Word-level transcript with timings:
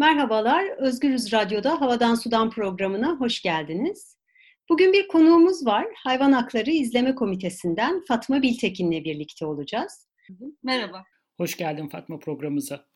Merhabalar, 0.00 0.66
Özgürüz 0.78 1.32
Radyo'da 1.32 1.80
Havadan 1.80 2.14
Sudan 2.14 2.50
programına 2.50 3.16
hoş 3.16 3.42
geldiniz. 3.42 4.16
Bugün 4.68 4.92
bir 4.92 5.08
konuğumuz 5.08 5.66
var. 5.66 5.86
Hayvan 5.96 6.32
Hakları 6.32 6.70
İzleme 6.70 7.14
Komitesi'nden 7.14 8.00
Fatma 8.08 8.42
Biltekin'le 8.42 9.04
birlikte 9.04 9.46
olacağız. 9.46 10.08
Merhaba. 10.62 11.04
Hoş 11.36 11.56
geldin 11.56 11.88
Fatma 11.88 12.18
programımıza. 12.18 12.86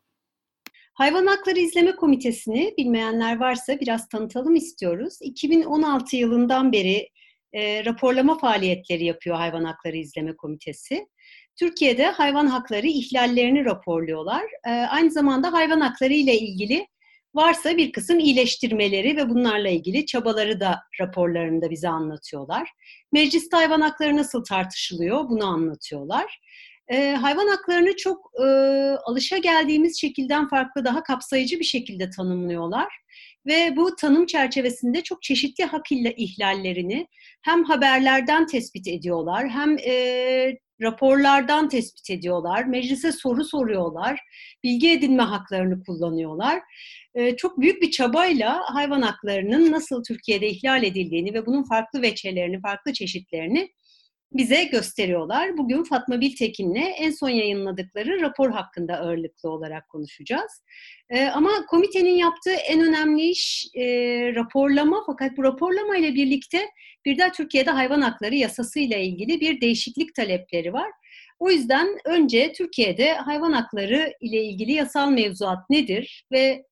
Hayvan 0.93 1.25
Hakları 1.25 1.59
İzleme 1.59 1.95
Komitesi'ni 1.95 2.73
bilmeyenler 2.77 3.39
varsa 3.39 3.79
biraz 3.79 4.09
tanıtalım 4.09 4.55
istiyoruz. 4.55 5.17
2016 5.21 6.15
yılından 6.15 6.71
beri 6.71 7.09
e, 7.53 7.85
raporlama 7.85 8.37
faaliyetleri 8.37 9.05
yapıyor 9.05 9.35
Hayvan 9.35 9.63
Hakları 9.63 9.97
İzleme 9.97 10.35
Komitesi. 10.35 11.07
Türkiye'de 11.55 12.05
hayvan 12.05 12.47
hakları 12.47 12.87
ihlallerini 12.87 13.65
raporluyorlar. 13.65 14.43
E, 14.67 14.69
aynı 14.69 15.11
zamanda 15.11 15.53
hayvan 15.53 15.79
hakları 15.79 16.13
ile 16.13 16.39
ilgili 16.39 16.87
varsa 17.35 17.77
bir 17.77 17.91
kısım 17.91 18.19
iyileştirmeleri 18.19 19.17
ve 19.17 19.29
bunlarla 19.29 19.69
ilgili 19.69 20.05
çabaları 20.05 20.59
da 20.59 20.79
raporlarında 21.01 21.69
bize 21.69 21.89
anlatıyorlar. 21.89 22.69
Mecliste 23.11 23.57
hayvan 23.57 23.81
hakları 23.81 24.17
nasıl 24.17 24.43
tartışılıyor 24.43 25.29
bunu 25.29 25.45
anlatıyorlar. 25.45 26.39
E, 26.87 27.11
hayvan 27.11 27.47
haklarını 27.47 27.95
çok 27.95 28.31
e, 28.39 28.45
alışa 29.05 29.37
geldiğimiz 29.37 30.01
şekilden 30.01 30.47
farklı 30.47 30.85
daha 30.85 31.03
kapsayıcı 31.03 31.59
bir 31.59 31.65
şekilde 31.65 32.09
tanımlıyorlar. 32.09 32.93
Ve 33.45 33.75
bu 33.75 33.95
tanım 33.95 34.25
çerçevesinde 34.25 35.01
çok 35.01 35.23
çeşitli 35.23 35.63
hak 35.63 35.91
ihlallerini 35.91 37.07
hem 37.41 37.63
haberlerden 37.63 38.47
tespit 38.47 38.87
ediyorlar 38.87 39.49
hem 39.49 39.77
e, 39.77 40.57
raporlardan 40.81 41.69
tespit 41.69 42.09
ediyorlar, 42.09 42.63
meclise 42.63 43.11
soru 43.11 43.43
soruyorlar, 43.43 44.19
bilgi 44.63 44.91
edinme 44.91 45.23
haklarını 45.23 45.83
kullanıyorlar. 45.83 46.61
Ee, 47.15 47.35
çok 47.35 47.59
büyük 47.61 47.81
bir 47.81 47.91
çabayla 47.91 48.61
hayvan 48.65 49.01
haklarının 49.01 49.71
nasıl 49.71 50.03
Türkiye'de 50.03 50.49
ihlal 50.49 50.83
edildiğini 50.83 51.33
ve 51.33 51.45
bunun 51.45 51.63
farklı 51.63 52.01
veçelerini, 52.01 52.61
farklı 52.61 52.93
çeşitlerini 52.93 53.69
bize 54.37 54.63
gösteriyorlar. 54.63 55.57
Bugün 55.57 55.83
Fatma 55.83 56.21
Biltekin'le 56.21 56.93
en 56.97 57.11
son 57.11 57.29
yayınladıkları 57.29 58.21
rapor 58.21 58.51
hakkında 58.51 58.97
ağırlıklı 58.97 59.49
olarak 59.49 59.89
konuşacağız. 59.89 60.63
Ee, 61.09 61.25
ama 61.25 61.65
komitenin 61.65 62.15
yaptığı 62.15 62.51
en 62.51 62.81
önemli 62.81 63.21
iş 63.21 63.67
e, 63.75 63.85
raporlama 64.35 65.03
fakat 65.05 65.37
bu 65.37 65.43
raporlama 65.43 65.97
ile 65.97 66.15
birlikte 66.15 66.61
bir 67.05 67.17
de 67.17 67.31
Türkiye'de 67.35 67.71
hayvan 67.71 68.01
hakları 68.01 68.35
yasası 68.35 68.79
ile 68.79 69.05
ilgili 69.05 69.39
bir 69.39 69.61
değişiklik 69.61 70.15
talepleri 70.15 70.73
var. 70.73 70.91
O 71.39 71.51
yüzden 71.51 71.87
önce 72.05 72.53
Türkiye'de 72.53 73.13
hayvan 73.13 73.51
hakları 73.51 74.13
ile 74.21 74.43
ilgili 74.43 74.71
yasal 74.71 75.09
mevzuat 75.09 75.69
nedir 75.69 76.25
ve 76.31 76.65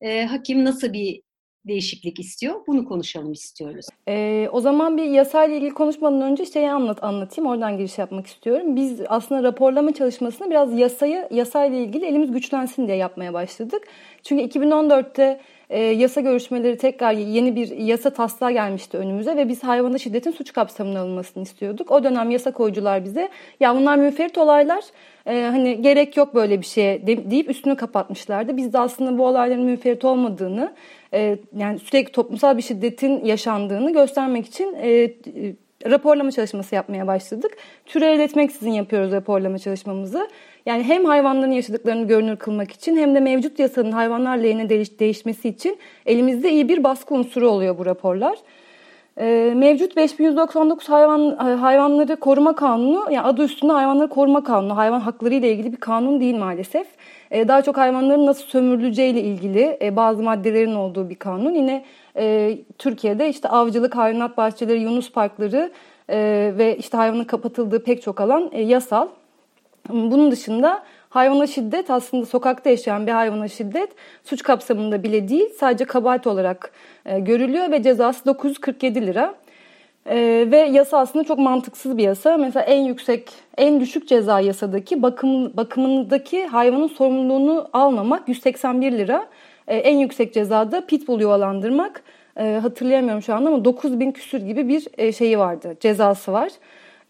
e, 0.00 0.24
hakim 0.24 0.64
nasıl 0.64 0.92
bir 0.92 1.23
değişiklik 1.68 2.20
istiyor? 2.20 2.54
Bunu 2.66 2.84
konuşalım 2.84 3.32
istiyoruz. 3.32 3.86
Ee, 4.08 4.48
o 4.52 4.60
zaman 4.60 4.96
bir 4.96 5.04
yasayla 5.04 5.56
ilgili 5.56 5.74
konuşmadan 5.74 6.22
önce 6.22 6.46
şeyi 6.46 6.70
anlat 6.70 7.04
anlatayım. 7.04 7.50
Oradan 7.50 7.78
giriş 7.78 7.98
yapmak 7.98 8.26
istiyorum. 8.26 8.76
Biz 8.76 9.00
aslında 9.08 9.42
raporlama 9.42 9.92
çalışmasını 9.92 10.50
biraz 10.50 10.78
yasayı 10.78 11.28
yasayla 11.30 11.78
ilgili 11.78 12.06
elimiz 12.06 12.32
güçlensin 12.32 12.86
diye 12.86 12.96
yapmaya 12.96 13.32
başladık. 13.32 13.82
Çünkü 14.22 14.58
2014'te 14.58 15.40
e, 15.70 15.80
yasa 15.80 16.20
görüşmeleri 16.20 16.78
tekrar 16.78 17.12
yeni 17.12 17.56
bir 17.56 17.68
yasa 17.68 18.10
taslağı 18.10 18.52
gelmişti 18.52 18.96
önümüze 18.96 19.36
ve 19.36 19.48
biz 19.48 19.64
hayvana 19.64 19.98
şiddetin 19.98 20.30
suç 20.30 20.52
kapsamına 20.52 21.00
alınmasını 21.00 21.42
istiyorduk. 21.42 21.90
O 21.90 22.04
dönem 22.04 22.30
yasa 22.30 22.52
koyucular 22.52 23.04
bize 23.04 23.28
ya 23.60 23.76
bunlar 23.76 23.96
müferit 23.96 24.38
olaylar 24.38 24.84
e, 25.26 25.42
hani 25.42 25.82
gerek 25.82 26.16
yok 26.16 26.34
böyle 26.34 26.60
bir 26.60 26.66
şeye 26.66 27.06
deyip 27.06 27.50
üstünü 27.50 27.76
kapatmışlardı. 27.76 28.56
Biz 28.56 28.72
de 28.72 28.78
aslında 28.78 29.18
bu 29.18 29.26
olayların 29.26 29.64
müferit 29.64 30.04
olmadığını 30.04 30.72
e, 31.14 31.38
yani 31.56 31.78
sürekli 31.78 32.12
toplumsal 32.12 32.56
bir 32.56 32.62
şiddetin 32.62 33.24
yaşandığını 33.24 33.92
göstermek 33.92 34.46
için 34.46 34.74
e, 34.74 34.90
e, 34.90 35.10
raporlama 35.90 36.30
çalışması 36.30 36.74
yapmaya 36.74 37.06
başladık. 37.06 37.56
Türe 37.86 38.12
elde 38.12 38.24
etmeksizin 38.24 38.70
yapıyoruz 38.70 39.12
raporlama 39.12 39.58
çalışmamızı. 39.58 40.28
Yani 40.66 40.82
hem 40.82 41.04
hayvanların 41.04 41.52
yaşadıklarını 41.52 42.06
görünür 42.06 42.36
kılmak 42.36 42.72
için 42.72 42.96
hem 42.96 43.14
de 43.14 43.20
mevcut 43.20 43.58
yasanın 43.58 43.92
hayvanlar 43.92 44.36
lehine 44.36 44.68
değiş, 44.68 45.00
değişmesi 45.00 45.48
için 45.48 45.78
elimizde 46.06 46.50
iyi 46.50 46.68
bir 46.68 46.84
baskı 46.84 47.14
unsuru 47.14 47.48
oluyor 47.48 47.78
bu 47.78 47.86
raporlar. 47.86 48.38
Ee, 49.18 49.52
mevcut 49.56 49.96
5199 49.96 50.88
hayvan 50.88 51.36
hayvanları 51.56 52.16
koruma 52.16 52.54
kanunu, 52.54 53.04
yani 53.10 53.26
adı 53.26 53.44
üstünde 53.44 53.72
hayvanları 53.72 54.08
koruma 54.08 54.44
kanunu, 54.44 54.76
hayvan 54.76 55.00
hakları 55.00 55.34
ile 55.34 55.52
ilgili 55.52 55.72
bir 55.72 55.76
kanun 55.76 56.20
değil 56.20 56.36
maalesef. 56.36 56.86
Ee, 57.30 57.48
daha 57.48 57.62
çok 57.62 57.76
hayvanların 57.76 58.26
nasıl 58.26 58.44
sömürüleceği 58.44 59.12
ile 59.12 59.20
ilgili 59.20 59.78
e, 59.82 59.96
bazı 59.96 60.22
maddelerin 60.22 60.74
olduğu 60.74 61.10
bir 61.10 61.14
kanun. 61.14 61.54
Yine 61.54 61.84
e, 62.16 62.58
Türkiye'de 62.78 63.28
işte 63.28 63.48
avcılık, 63.48 63.96
hayvanat 63.96 64.36
bahçeleri, 64.36 64.80
yunus 64.80 65.12
parkları 65.12 65.70
e, 66.08 66.52
ve 66.58 66.76
işte 66.76 66.96
hayvanın 66.96 67.24
kapatıldığı 67.24 67.84
pek 67.84 68.02
çok 68.02 68.20
alan 68.20 68.50
e, 68.52 68.62
yasal. 68.62 69.08
Bunun 69.88 70.30
dışında 70.30 70.82
hayvana 71.14 71.46
şiddet 71.46 71.90
aslında 71.90 72.26
sokakta 72.26 72.70
yaşayan 72.70 73.06
bir 73.06 73.12
hayvana 73.12 73.48
şiddet 73.48 73.90
suç 74.24 74.42
kapsamında 74.42 75.02
bile 75.02 75.28
değil 75.28 75.48
sadece 75.58 75.84
kabahat 75.84 76.26
olarak 76.26 76.72
e, 77.06 77.20
görülüyor 77.20 77.70
ve 77.70 77.82
cezası 77.82 78.26
947 78.26 79.06
lira. 79.06 79.34
E, 80.06 80.46
ve 80.50 80.56
yasa 80.56 80.98
aslında 80.98 81.24
çok 81.24 81.38
mantıksız 81.38 81.96
bir 81.96 82.02
yasa. 82.02 82.36
Mesela 82.36 82.64
en 82.64 82.82
yüksek, 82.82 83.30
en 83.56 83.80
düşük 83.80 84.08
ceza 84.08 84.40
yasadaki 84.40 85.02
bakım, 85.02 85.56
bakımındaki 85.56 86.46
hayvanın 86.46 86.88
sorumluluğunu 86.88 87.68
almamak 87.72 88.28
181 88.28 88.92
lira. 88.92 89.26
E, 89.68 89.76
en 89.76 89.98
yüksek 89.98 90.34
cezada 90.34 90.86
pitbull 90.86 91.20
yuvalandırmak 91.20 92.02
e, 92.36 92.58
hatırlayamıyorum 92.62 93.22
şu 93.22 93.34
anda 93.34 93.48
ama 93.48 93.64
9000 93.64 94.12
küsür 94.12 94.40
gibi 94.40 94.68
bir 94.68 94.86
e, 94.98 95.12
şeyi 95.12 95.38
vardı, 95.38 95.76
cezası 95.80 96.32
var. 96.32 96.50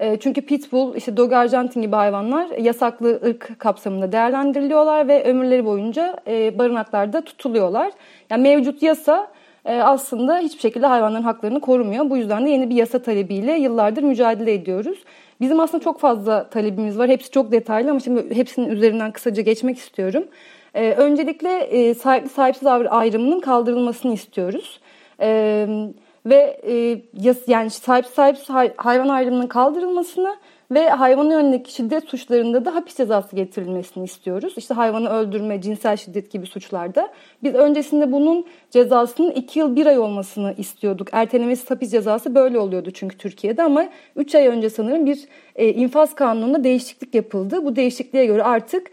E, 0.00 0.16
çünkü 0.20 0.40
pitbull, 0.40 0.96
işte 0.96 1.16
dog 1.16 1.32
arjantin 1.32 1.82
gibi 1.82 1.96
hayvanlar 1.96 2.48
yasaklı 2.58 3.20
ırk 3.26 3.58
kapsamında 3.58 4.12
değerlendiriliyorlar 4.12 5.08
ve 5.08 5.24
ömürleri 5.24 5.64
boyunca 5.64 6.16
e, 6.26 6.58
barınaklarda 6.58 7.20
tutuluyorlar. 7.20 7.92
Yani 8.30 8.42
mevcut 8.42 8.82
yasa 8.82 9.28
e, 9.64 9.74
aslında 9.76 10.38
hiçbir 10.38 10.60
şekilde 10.60 10.86
hayvanların 10.86 11.22
haklarını 11.22 11.60
korumuyor. 11.60 12.10
Bu 12.10 12.16
yüzden 12.16 12.46
de 12.46 12.50
yeni 12.50 12.70
bir 12.70 12.74
yasa 12.74 13.02
talebiyle 13.02 13.52
yıllardır 13.52 14.02
mücadele 14.02 14.52
ediyoruz. 14.52 14.98
Bizim 15.40 15.60
aslında 15.60 15.84
çok 15.84 16.00
fazla 16.00 16.50
talebimiz 16.50 16.98
var. 16.98 17.08
Hepsi 17.08 17.30
çok 17.30 17.52
detaylı 17.52 17.90
ama 17.90 18.00
şimdi 18.00 18.36
hepsinin 18.36 18.70
üzerinden 18.70 19.12
kısaca 19.12 19.42
geçmek 19.42 19.78
istiyorum. 19.78 20.24
Öncelikle 20.74 21.94
sahipli 21.94 22.28
sahipsiz 22.28 22.66
ayrımının 22.66 23.40
kaldırılmasını 23.40 24.14
istiyoruz. 24.14 24.80
Evet 25.18 26.03
ve 26.26 26.60
e, 26.66 27.02
yani 27.46 27.70
sahip 27.70 28.06
sahip 28.06 28.38
hayvan 28.76 29.08
ayrımının 29.08 29.46
kaldırılmasını 29.46 30.36
ve 30.70 30.90
hayvana 30.90 31.32
yönelik 31.32 31.68
şiddet 31.68 32.04
suçlarında 32.08 32.64
da 32.64 32.74
hapis 32.74 32.96
cezası 32.96 33.36
getirilmesini 33.36 34.04
istiyoruz. 34.04 34.54
İşte 34.56 34.74
hayvanı 34.74 35.10
öldürme, 35.10 35.60
cinsel 35.60 35.96
şiddet 35.96 36.30
gibi 36.30 36.46
suçlarda. 36.46 37.08
Biz 37.42 37.54
öncesinde 37.54 38.12
bunun 38.12 38.46
cezasının 38.70 39.30
2 39.30 39.58
yıl 39.58 39.76
1 39.76 39.86
ay 39.86 39.98
olmasını 39.98 40.54
istiyorduk. 40.58 41.08
Ertelemesi 41.12 41.68
hapis 41.68 41.90
cezası 41.90 42.34
böyle 42.34 42.58
oluyordu 42.58 42.90
çünkü 42.90 43.18
Türkiye'de 43.18 43.62
ama 43.62 43.86
3 44.16 44.34
ay 44.34 44.46
önce 44.46 44.70
sanırım 44.70 45.06
bir 45.06 45.24
e, 45.56 45.68
infaz 45.72 46.14
kanununda 46.14 46.64
değişiklik 46.64 47.14
yapıldı. 47.14 47.64
Bu 47.64 47.76
değişikliğe 47.76 48.26
göre 48.26 48.42
artık 48.42 48.90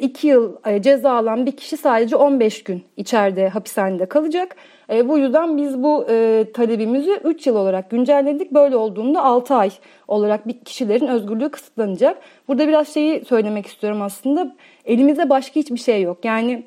2 0.00 0.28
e, 0.28 0.30
yıl 0.30 0.56
e, 0.66 0.82
ceza 0.82 1.12
alan 1.12 1.46
bir 1.46 1.52
kişi 1.52 1.76
sadece 1.76 2.16
15 2.16 2.64
gün 2.64 2.82
içeride 2.96 3.48
hapishanede 3.48 4.06
kalacak 4.06 4.56
e, 4.90 5.08
bu 5.08 5.18
yüzden 5.18 5.56
biz 5.56 5.82
bu 5.82 6.06
e, 6.10 6.44
talebimizi 6.54 7.20
3 7.24 7.46
yıl 7.46 7.56
olarak 7.56 7.90
güncelledik. 7.90 8.52
Böyle 8.52 8.76
olduğunda 8.76 9.22
6 9.24 9.54
ay 9.54 9.70
olarak 10.08 10.48
bir 10.48 10.60
kişilerin 10.60 11.06
özgürlüğü 11.06 11.48
kısıtlanacak. 11.48 12.18
Burada 12.48 12.68
biraz 12.68 12.88
şeyi 12.88 13.24
söylemek 13.24 13.66
istiyorum 13.66 14.02
aslında. 14.02 14.56
Elimizde 14.84 15.30
başka 15.30 15.60
hiçbir 15.60 15.78
şey 15.78 16.02
yok. 16.02 16.24
Yani 16.24 16.64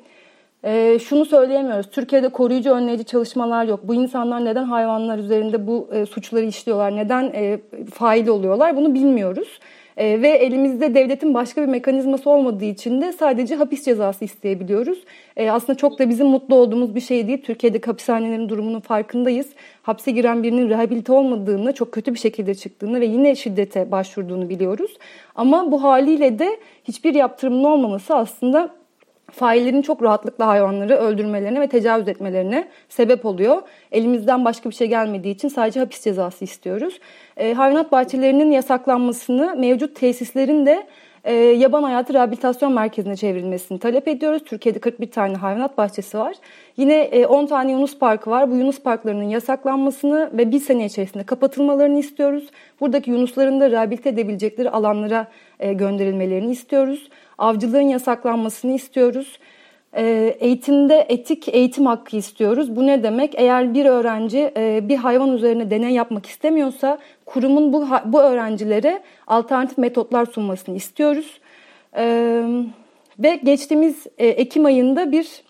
e, 0.64 0.98
şunu 0.98 1.24
söyleyemiyoruz. 1.24 1.90
Türkiye'de 1.90 2.28
koruyucu 2.28 2.70
önleyici 2.70 3.04
çalışmalar 3.04 3.64
yok. 3.64 3.80
Bu 3.82 3.94
insanlar 3.94 4.44
neden 4.44 4.64
hayvanlar 4.64 5.18
üzerinde 5.18 5.66
bu 5.66 5.88
e, 5.92 6.06
suçları 6.06 6.44
işliyorlar? 6.44 6.96
Neden 6.96 7.32
e, 7.34 7.58
fail 7.94 8.28
oluyorlar? 8.28 8.76
Bunu 8.76 8.94
bilmiyoruz. 8.94 9.58
E, 9.96 10.22
ve 10.22 10.28
elimizde 10.28 10.94
devletin 10.94 11.34
başka 11.34 11.62
bir 11.62 11.66
mekanizması 11.66 12.30
olmadığı 12.30 12.64
için 12.64 13.00
de 13.00 13.12
sadece 13.12 13.54
hapis 13.54 13.84
cezası 13.84 14.24
isteyebiliyoruz. 14.24 15.04
E, 15.36 15.50
aslında 15.50 15.76
çok 15.76 15.98
da 15.98 16.08
bizim 16.08 16.26
mutlu 16.26 16.54
olduğumuz 16.54 16.94
bir 16.94 17.00
şey 17.00 17.28
değil. 17.28 17.42
Türkiye'de 17.42 17.80
hapishanelerin 17.86 18.48
durumunun 18.48 18.80
farkındayız. 18.80 19.46
Hapse 19.82 20.10
giren 20.10 20.42
birinin 20.42 20.68
rehabilite 20.68 21.12
olmadığını, 21.12 21.72
çok 21.72 21.92
kötü 21.92 22.14
bir 22.14 22.18
şekilde 22.18 22.54
çıktığını 22.54 23.00
ve 23.00 23.06
yine 23.06 23.34
şiddete 23.34 23.90
başvurduğunu 23.90 24.48
biliyoruz. 24.48 24.96
Ama 25.34 25.72
bu 25.72 25.82
haliyle 25.82 26.38
de 26.38 26.56
hiçbir 26.84 27.14
yaptırımın 27.14 27.64
olmaması 27.64 28.14
aslında 28.14 28.83
faillerin 29.34 29.82
çok 29.82 30.02
rahatlıkla 30.02 30.46
hayvanları 30.46 30.94
öldürmelerine 30.94 31.60
ve 31.60 31.66
tecavüz 31.66 32.08
etmelerine 32.08 32.68
sebep 32.88 33.26
oluyor. 33.26 33.62
Elimizden 33.92 34.44
başka 34.44 34.70
bir 34.70 34.74
şey 34.74 34.88
gelmediği 34.88 35.34
için 35.34 35.48
sadece 35.48 35.80
hapis 35.80 36.04
cezası 36.04 36.44
istiyoruz. 36.44 37.00
E, 37.36 37.54
hayvanat 37.54 37.92
bahçelerinin 37.92 38.50
yasaklanmasını, 38.50 39.56
mevcut 39.56 39.96
tesislerin 39.96 40.66
de 40.66 40.86
e, 41.24 41.34
yaban 41.34 41.82
hayatı 41.82 42.14
rehabilitasyon 42.14 42.72
merkezine 42.72 43.16
çevrilmesini 43.16 43.78
talep 43.78 44.08
ediyoruz. 44.08 44.42
Türkiye'de 44.44 44.78
41 44.78 45.10
tane 45.10 45.36
hayvanat 45.36 45.78
bahçesi 45.78 46.18
var. 46.18 46.36
Yine 46.76 46.94
e, 46.94 47.26
10 47.26 47.46
tane 47.46 47.72
Yunus 47.72 47.98
Parkı 47.98 48.30
var. 48.30 48.50
Bu 48.50 48.56
Yunus 48.56 48.82
Parklarının 48.82 49.28
yasaklanmasını 49.28 50.30
ve 50.32 50.50
bir 50.50 50.60
sene 50.60 50.86
içerisinde 50.86 51.24
kapatılmalarını 51.24 51.98
istiyoruz. 51.98 52.50
Buradaki 52.80 53.10
Yunusların 53.10 53.60
da 53.60 53.70
rehabilite 53.70 54.08
edebilecekleri 54.08 54.70
alanlara 54.70 55.26
e, 55.60 55.72
gönderilmelerini 55.72 56.52
istiyoruz. 56.52 57.08
Avcılığın 57.38 57.80
yasaklanmasını 57.80 58.72
istiyoruz. 58.72 59.38
E, 59.96 60.36
eğitimde 60.40 61.06
etik 61.08 61.48
eğitim 61.48 61.86
hakkı 61.86 62.16
istiyoruz. 62.16 62.76
Bu 62.76 62.86
ne 62.86 63.02
demek? 63.02 63.34
Eğer 63.36 63.74
bir 63.74 63.86
öğrenci 63.86 64.52
e, 64.56 64.88
bir 64.88 64.96
hayvan 64.96 65.32
üzerine 65.32 65.70
deney 65.70 65.94
yapmak 65.94 66.26
istemiyorsa 66.26 66.98
kurumun 67.26 67.72
bu, 67.72 67.86
bu 68.04 68.20
öğrencilere 68.20 69.02
alternatif 69.26 69.78
metotlar 69.78 70.26
sunmasını 70.26 70.76
istiyoruz. 70.76 71.40
E, 71.96 72.04
ve 73.18 73.40
geçtiğimiz 73.44 74.06
Ekim 74.18 74.64
ayında 74.64 75.12
bir 75.12 75.44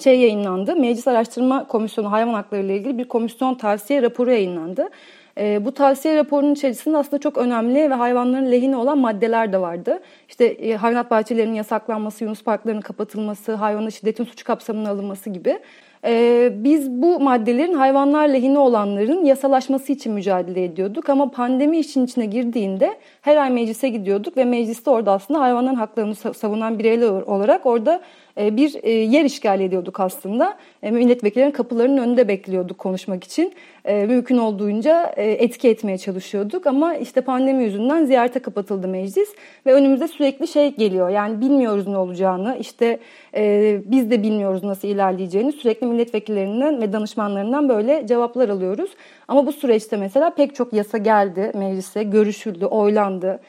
şey 0.00 0.20
yayınlandı. 0.20 0.76
Meclis 0.76 1.08
Araştırma 1.08 1.66
Komisyonu 1.68 2.12
hayvan 2.12 2.34
hakları 2.34 2.62
ile 2.62 2.76
ilgili 2.76 2.98
bir 2.98 3.08
komisyon 3.08 3.54
tavsiye 3.54 4.02
raporu 4.02 4.30
yayınlandı. 4.30 4.88
E, 5.38 5.64
bu 5.64 5.72
tavsiye 5.72 6.16
raporunun 6.16 6.54
içerisinde 6.54 6.96
aslında 6.96 7.20
çok 7.20 7.38
önemli 7.38 7.90
ve 7.90 7.94
hayvanların 7.94 8.52
lehine 8.52 8.76
olan 8.76 8.98
maddeler 8.98 9.52
de 9.52 9.60
vardı. 9.60 10.00
İşte 10.28 10.44
e, 10.44 10.76
hayvanat 10.76 11.10
bahçelerinin 11.10 11.54
yasaklanması, 11.54 12.24
Yunus 12.24 12.44
parklarının 12.44 12.80
kapatılması, 12.80 13.54
hayvana 13.54 13.90
şiddetin 13.90 14.24
suç 14.24 14.44
kapsamına 14.44 14.90
alınması 14.90 15.30
gibi. 15.30 15.58
Ee, 16.04 16.52
biz 16.54 16.90
bu 16.90 17.20
maddelerin 17.20 17.74
hayvanlar 17.74 18.28
lehine 18.28 18.58
olanların 18.58 19.24
yasalaşması 19.24 19.92
için 19.92 20.12
mücadele 20.12 20.64
ediyorduk. 20.64 21.08
Ama 21.08 21.30
pandemi 21.30 21.78
işin 21.78 22.04
içine 22.04 22.26
girdiğinde 22.26 22.98
her 23.20 23.36
ay 23.36 23.50
meclise 23.50 23.88
gidiyorduk 23.88 24.36
ve 24.36 24.44
mecliste 24.44 24.90
orada 24.90 25.12
aslında 25.12 25.40
hayvanların 25.40 25.74
haklarını 25.74 26.14
savunan 26.14 26.78
bireyler 26.78 27.08
olarak 27.08 27.66
orada 27.66 28.00
e, 28.31 28.31
bir 28.36 28.74
e, 28.82 28.90
yer 28.90 29.24
işgal 29.24 29.60
ediyorduk 29.60 30.00
aslında. 30.00 30.56
E, 30.82 30.90
milletvekillerinin 30.90 31.52
kapılarının 31.52 31.98
önünde 31.98 32.28
bekliyorduk 32.28 32.78
konuşmak 32.78 33.24
için. 33.24 33.52
Mümkün 33.84 34.38
olduğunca 34.38 35.14
etki 35.16 35.68
etmeye 35.68 35.98
çalışıyorduk 35.98 36.66
ama 36.66 36.94
işte 36.94 37.20
pandemi 37.20 37.64
yüzünden 37.64 38.04
ziyarete 38.04 38.38
kapatıldı 38.38 38.88
meclis 38.88 39.28
ve 39.66 39.74
önümüzde 39.74 40.08
sürekli 40.08 40.48
şey 40.48 40.74
geliyor. 40.74 41.08
Yani 41.08 41.40
bilmiyoruz 41.40 41.86
ne 41.86 41.96
olacağını, 41.96 42.56
işte 42.60 42.98
biz 43.86 44.10
de 44.10 44.22
bilmiyoruz 44.22 44.64
nasıl 44.64 44.88
ilerleyeceğini 44.88 45.52
sürekli 45.52 45.86
milletvekillerinden 45.86 46.80
ve 46.80 46.92
danışmanlarından 46.92 47.68
böyle 47.68 48.06
cevaplar 48.06 48.48
alıyoruz. 48.48 48.90
Ama 49.28 49.46
bu 49.46 49.52
süreçte 49.52 49.96
mesela 49.96 50.34
pek 50.34 50.54
çok 50.54 50.72
yasa 50.72 50.98
geldi 50.98 51.52
meclise, 51.54 52.02
görüşüldü, 52.02 52.64
oylandı. 52.64 53.40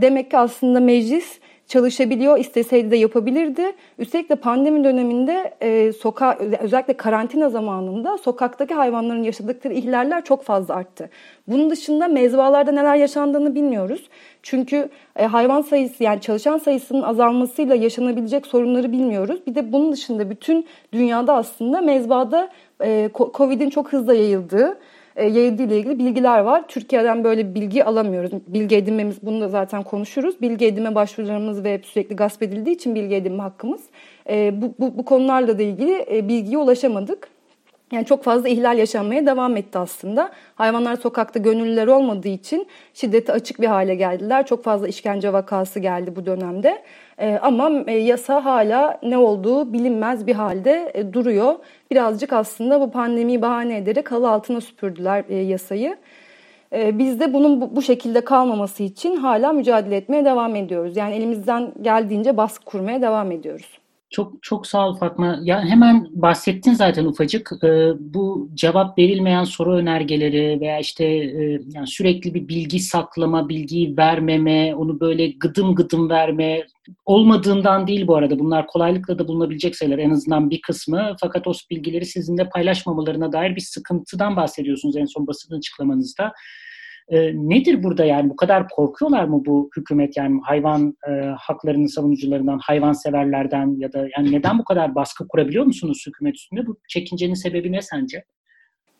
Demek 0.00 0.30
ki 0.30 0.38
aslında 0.38 0.80
meclis 0.80 1.40
çalışabiliyor, 1.68 2.38
isteseydi 2.38 2.90
de 2.90 2.96
yapabilirdi. 2.96 3.72
Üstelik 3.98 4.30
de 4.30 4.34
pandemi 4.34 4.84
döneminde 4.84 5.54
e, 5.60 5.92
soka 5.92 6.38
özellikle 6.60 6.96
karantina 6.96 7.50
zamanında 7.50 8.18
sokaktaki 8.18 8.74
hayvanların 8.74 9.22
yaşadıkları 9.22 9.74
ihlaller 9.74 10.24
çok 10.24 10.44
fazla 10.44 10.74
arttı. 10.74 11.10
Bunun 11.48 11.70
dışında 11.70 12.08
mezbalarda 12.08 12.72
neler 12.72 12.96
yaşandığını 12.96 13.54
bilmiyoruz. 13.54 14.08
Çünkü 14.42 14.88
e, 15.16 15.26
hayvan 15.26 15.60
sayısı 15.60 16.04
yani 16.04 16.20
çalışan 16.20 16.58
sayısının 16.58 17.02
azalmasıyla 17.02 17.74
yaşanabilecek 17.74 18.46
sorunları 18.46 18.92
bilmiyoruz. 18.92 19.40
Bir 19.46 19.54
de 19.54 19.72
bunun 19.72 19.92
dışında 19.92 20.30
bütün 20.30 20.66
dünyada 20.92 21.34
aslında 21.34 21.80
mezbada 21.80 22.48
e, 22.82 23.10
Covid'in 23.34 23.70
çok 23.70 23.92
hızlı 23.92 24.14
yayıldığı 24.14 24.78
yayıldığı 25.24 25.62
ile 25.62 25.78
ilgili 25.78 25.98
bilgiler 25.98 26.38
var. 26.38 26.68
Türkiye'den 26.68 27.24
böyle 27.24 27.54
bilgi 27.54 27.84
alamıyoruz. 27.84 28.30
Bilgi 28.46 28.76
edinmemiz 28.76 29.16
bunu 29.22 29.40
da 29.40 29.48
zaten 29.48 29.82
konuşuruz. 29.82 30.40
Bilgi 30.40 30.66
edinme 30.66 30.94
başvurularımız 30.94 31.64
ve 31.64 31.80
sürekli 31.84 32.16
gasp 32.16 32.42
edildiği 32.42 32.76
için 32.76 32.94
bilgi 32.94 33.14
edinme 33.14 33.42
hakkımız. 33.42 33.80
E, 34.30 34.62
bu, 34.62 34.74
bu, 34.78 34.98
bu 34.98 35.04
konularla 35.04 35.58
da 35.58 35.62
ilgili 35.62 36.06
e, 36.10 36.28
bilgiye 36.28 36.58
ulaşamadık. 36.58 37.28
Yani 37.92 38.06
çok 38.06 38.24
fazla 38.24 38.48
ihlal 38.48 38.78
yaşanmaya 38.78 39.26
devam 39.26 39.56
etti 39.56 39.78
aslında. 39.78 40.30
Hayvanlar 40.54 40.96
sokakta 40.96 41.38
gönüllüler 41.38 41.86
olmadığı 41.86 42.28
için 42.28 42.66
şiddete 42.94 43.32
açık 43.32 43.60
bir 43.60 43.66
hale 43.66 43.94
geldiler. 43.94 44.46
Çok 44.46 44.64
fazla 44.64 44.88
işkence 44.88 45.32
vakası 45.32 45.80
geldi 45.80 46.16
bu 46.16 46.26
dönemde. 46.26 46.82
Ee, 47.20 47.38
ama 47.42 47.70
e, 47.86 47.92
yasa 47.92 48.44
hala 48.44 48.98
ne 49.02 49.18
olduğu 49.18 49.72
bilinmez 49.72 50.26
bir 50.26 50.34
halde 50.34 50.90
e, 50.94 51.12
duruyor. 51.12 51.54
Birazcık 51.90 52.32
aslında 52.32 52.80
bu 52.80 52.90
pandemiyi 52.90 53.42
bahane 53.42 53.76
ederek 53.76 54.12
halı 54.12 54.30
altına 54.30 54.60
süpürdüler 54.60 55.24
e, 55.28 55.36
yasayı. 55.36 55.96
Ee, 56.72 56.98
biz 56.98 57.20
de 57.20 57.32
bunun 57.34 57.76
bu 57.76 57.82
şekilde 57.82 58.20
kalmaması 58.20 58.82
için 58.82 59.16
hala 59.16 59.52
mücadele 59.52 59.96
etmeye 59.96 60.24
devam 60.24 60.56
ediyoruz. 60.56 60.96
Yani 60.96 61.14
elimizden 61.14 61.72
geldiğince 61.82 62.36
baskı 62.36 62.64
kurmaya 62.64 63.02
devam 63.02 63.32
ediyoruz. 63.32 63.78
Çok 64.10 64.42
çok 64.42 64.66
sağ 64.66 64.88
ol 64.88 64.94
Fatma. 64.94 65.38
Ya 65.42 65.64
hemen 65.64 66.08
bahsettin 66.10 66.72
zaten 66.72 67.04
ufacık. 67.04 67.52
Ee, 67.64 67.92
bu 67.98 68.50
cevap 68.54 68.98
verilmeyen 68.98 69.44
soru 69.44 69.74
önergeleri 69.74 70.60
veya 70.60 70.78
işte 70.78 71.04
e, 71.04 71.60
yani 71.74 71.86
sürekli 71.86 72.34
bir 72.34 72.48
bilgi 72.48 72.80
saklama, 72.80 73.48
bilgiyi 73.48 73.96
vermeme, 73.96 74.74
onu 74.74 75.00
böyle 75.00 75.28
gıdım 75.28 75.74
gıdım 75.74 76.10
verme 76.10 76.66
olmadığından 77.06 77.86
değil 77.86 78.06
bu 78.06 78.16
arada. 78.16 78.38
Bunlar 78.38 78.66
kolaylıkla 78.66 79.18
da 79.18 79.28
bulunabilecek 79.28 79.76
sayılar 79.76 79.98
en 79.98 80.10
azından 80.10 80.50
bir 80.50 80.60
kısmı. 80.60 81.16
Fakat 81.20 81.46
o 81.46 81.52
bilgileri 81.70 82.06
sizinle 82.06 82.48
paylaşmamalarına 82.48 83.32
dair 83.32 83.56
bir 83.56 83.60
sıkıntıdan 83.60 84.36
bahsediyorsunuz 84.36 84.96
en 84.96 85.04
son 85.04 85.26
basın 85.26 85.56
açıklamanızda. 85.56 86.32
E, 87.08 87.32
nedir 87.34 87.82
burada 87.82 88.04
yani 88.04 88.30
bu 88.30 88.36
kadar 88.36 88.68
korkuyorlar 88.68 89.24
mı 89.24 89.42
bu 89.46 89.70
hükümet 89.76 90.16
yani 90.16 90.40
hayvan 90.44 90.94
e, 91.08 91.10
haklarının 91.38 91.86
savunucularından, 91.86 92.58
hayvan 92.62 92.92
severlerden 92.92 93.76
ya 93.78 93.92
da 93.92 94.06
yani 94.18 94.32
neden 94.32 94.58
bu 94.58 94.64
kadar 94.64 94.94
baskı 94.94 95.28
kurabiliyor 95.28 95.64
musunuz 95.64 96.04
hükümet 96.06 96.34
üstünde? 96.34 96.66
Bu 96.66 96.78
çekincenin 96.88 97.34
sebebi 97.34 97.72
ne 97.72 97.82
sence? 97.82 98.24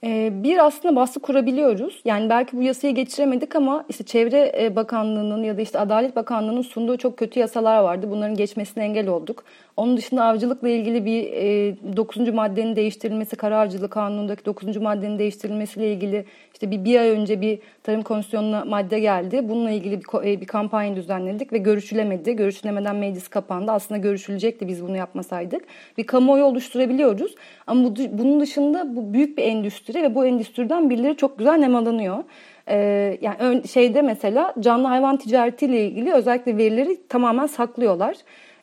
Ee, 0.04 0.30
bir 0.32 0.66
aslında 0.66 0.96
baskı 0.96 1.20
kurabiliyoruz. 1.20 2.00
Yani 2.04 2.30
belki 2.30 2.56
bu 2.56 2.62
yasayı 2.62 2.94
geçiremedik 2.94 3.56
ama 3.56 3.84
işte 3.88 4.04
Çevre 4.04 4.52
e, 4.60 4.76
Bakanlığı'nın 4.76 5.44
ya 5.44 5.56
da 5.56 5.62
işte 5.62 5.78
Adalet 5.78 6.16
Bakanlığı'nın 6.16 6.62
sunduğu 6.62 6.96
çok 6.96 7.16
kötü 7.16 7.40
yasalar 7.40 7.82
vardı. 7.82 8.06
Bunların 8.10 8.36
geçmesine 8.36 8.84
engel 8.84 9.08
olduk. 9.08 9.44
Onun 9.76 9.96
dışında 9.96 10.24
avcılıkla 10.24 10.68
ilgili 10.68 11.04
bir 11.04 11.32
e, 11.32 11.96
9. 11.96 12.28
maddenin 12.28 12.76
değiştirilmesi, 12.76 13.36
kara 13.36 13.60
avcılık 13.60 13.92
kanunundaki 13.92 14.44
9. 14.44 14.76
maddenin 14.76 15.18
değiştirilmesiyle 15.18 15.92
ilgili 15.92 16.24
işte 16.52 16.70
bir, 16.70 16.84
bir 16.84 17.00
ay 17.00 17.08
önce 17.08 17.40
bir 17.40 17.58
Tarım 17.82 18.02
Komisyonu'na 18.02 18.64
madde 18.64 19.00
geldi. 19.00 19.48
Bununla 19.48 19.70
ilgili 19.70 20.00
bir, 20.00 20.24
e, 20.24 20.40
bir 20.40 20.46
kampanya 20.46 20.96
düzenledik 20.96 21.52
ve 21.52 21.58
görüşülemedi. 21.58 22.36
Görüşülemeden 22.36 22.96
meclis 22.96 23.28
kapandı. 23.28 23.72
Aslında 23.72 23.98
görüşülecekti 23.98 24.68
biz 24.68 24.82
bunu 24.82 24.96
yapmasaydık. 24.96 25.62
Bir 25.98 26.04
kamuoyu 26.04 26.44
oluşturabiliyoruz. 26.44 27.34
Ama 27.66 27.84
bu, 27.84 27.94
bunun 28.12 28.40
dışında 28.40 28.96
bu 28.96 29.14
büyük 29.14 29.38
bir 29.38 29.42
endüstri 29.42 29.87
ve 29.94 30.14
bu 30.14 30.26
endüstriden 30.26 30.90
birileri 30.90 31.16
çok 31.16 31.38
güzel 31.38 31.56
nemalanıyor. 31.56 32.24
Ee, 32.68 33.18
yani 33.20 33.68
şeyde 33.68 34.02
mesela 34.02 34.54
canlı 34.60 34.86
hayvan 34.86 35.16
ticaretiyle 35.16 35.86
ilgili 35.86 36.12
özellikle 36.12 36.56
verileri 36.56 37.08
tamamen 37.08 37.46
saklıyorlar. 37.46 38.16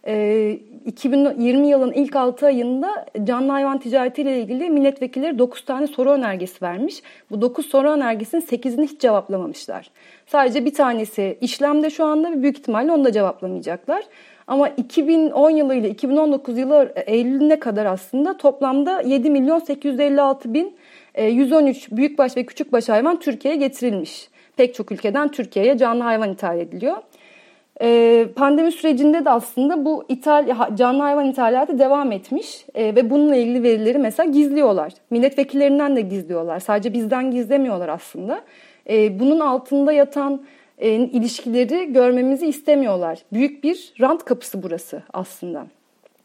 2020 0.05 1.67
ee, 1.67 1.70
yılın 1.70 1.91
ilk 1.91 2.15
6 2.15 2.46
ayında 2.46 3.05
canlı 3.24 3.51
hayvan 3.51 3.77
ticaretiyle 3.77 4.39
ilgili 4.39 4.70
milletvekilleri 4.70 5.39
9 5.39 5.65
tane 5.65 5.88
soru 5.88 6.12
önergesi 6.12 6.65
vermiş. 6.65 7.01
Bu 7.32 7.41
9 7.41 7.65
soru 7.65 7.89
önergesinin 7.89 8.41
8'ini 8.41 8.84
hiç 8.84 9.01
cevaplamamışlar. 9.01 9.89
Sadece 10.27 10.65
bir 10.65 10.74
tanesi 10.74 11.38
işlemde 11.41 11.89
şu 11.89 12.05
anda 12.05 12.32
ve 12.32 12.41
büyük 12.41 12.58
ihtimalle 12.60 12.91
onu 12.91 13.05
da 13.05 13.12
cevaplamayacaklar. 13.12 14.03
Ama 14.48 14.70
2010 14.70 15.50
yılı 15.50 15.75
ile 15.75 15.89
2019 15.89 16.58
yılı 16.58 16.94
Eylül'üne 16.96 17.60
kadar 17.60 17.86
aslında 17.86 18.38
toplamda 18.38 19.01
7 19.01 19.29
milyon 19.29 19.60
856 19.60 20.53
bin 20.53 20.75
113 21.22 21.88
e, 21.91 21.98
büyükbaş 21.98 22.38
ve 22.38 22.45
küçükbaş 22.45 22.89
hayvan 22.89 23.19
Türkiye'ye 23.19 23.60
getirilmiş. 23.60 24.29
Pek 24.57 24.75
çok 24.75 24.91
ülkeden 24.91 25.31
Türkiye'ye 25.31 25.77
canlı 25.77 26.03
hayvan 26.03 26.31
ithal 26.31 26.60
ediliyor. 26.60 26.98
Ee, 27.81 28.27
pandemi 28.36 28.72
sürecinde 28.72 29.25
de 29.25 29.29
aslında 29.29 29.86
bu 29.86 30.05
ithal, 30.10 30.75
canlı 30.75 31.01
hayvan 31.01 31.25
ithalatı 31.25 31.79
devam 31.79 32.12
etmiş 32.12 32.65
ee, 32.75 32.95
ve 32.95 33.10
bununla 33.10 33.36
ilgili 33.36 33.63
verileri 33.63 33.98
mesela 33.98 34.31
gizliyorlar. 34.31 34.93
Milletvekillerinden 35.10 35.95
de 35.95 36.01
gizliyorlar. 36.01 36.60
Sadece 36.60 36.93
bizden 36.93 37.31
gizlemiyorlar 37.31 37.89
aslında. 37.89 38.41
Bunun 38.89 39.39
altında 39.39 39.93
yatan 39.93 40.41
e, 40.77 40.89
ilişkileri 40.89 41.93
görmemizi 41.93 42.48
istemiyorlar. 42.48 43.19
Büyük 43.34 43.63
bir 43.63 43.93
rant 44.01 44.25
kapısı 44.25 44.63
burası 44.63 45.03
aslında. 45.13 45.67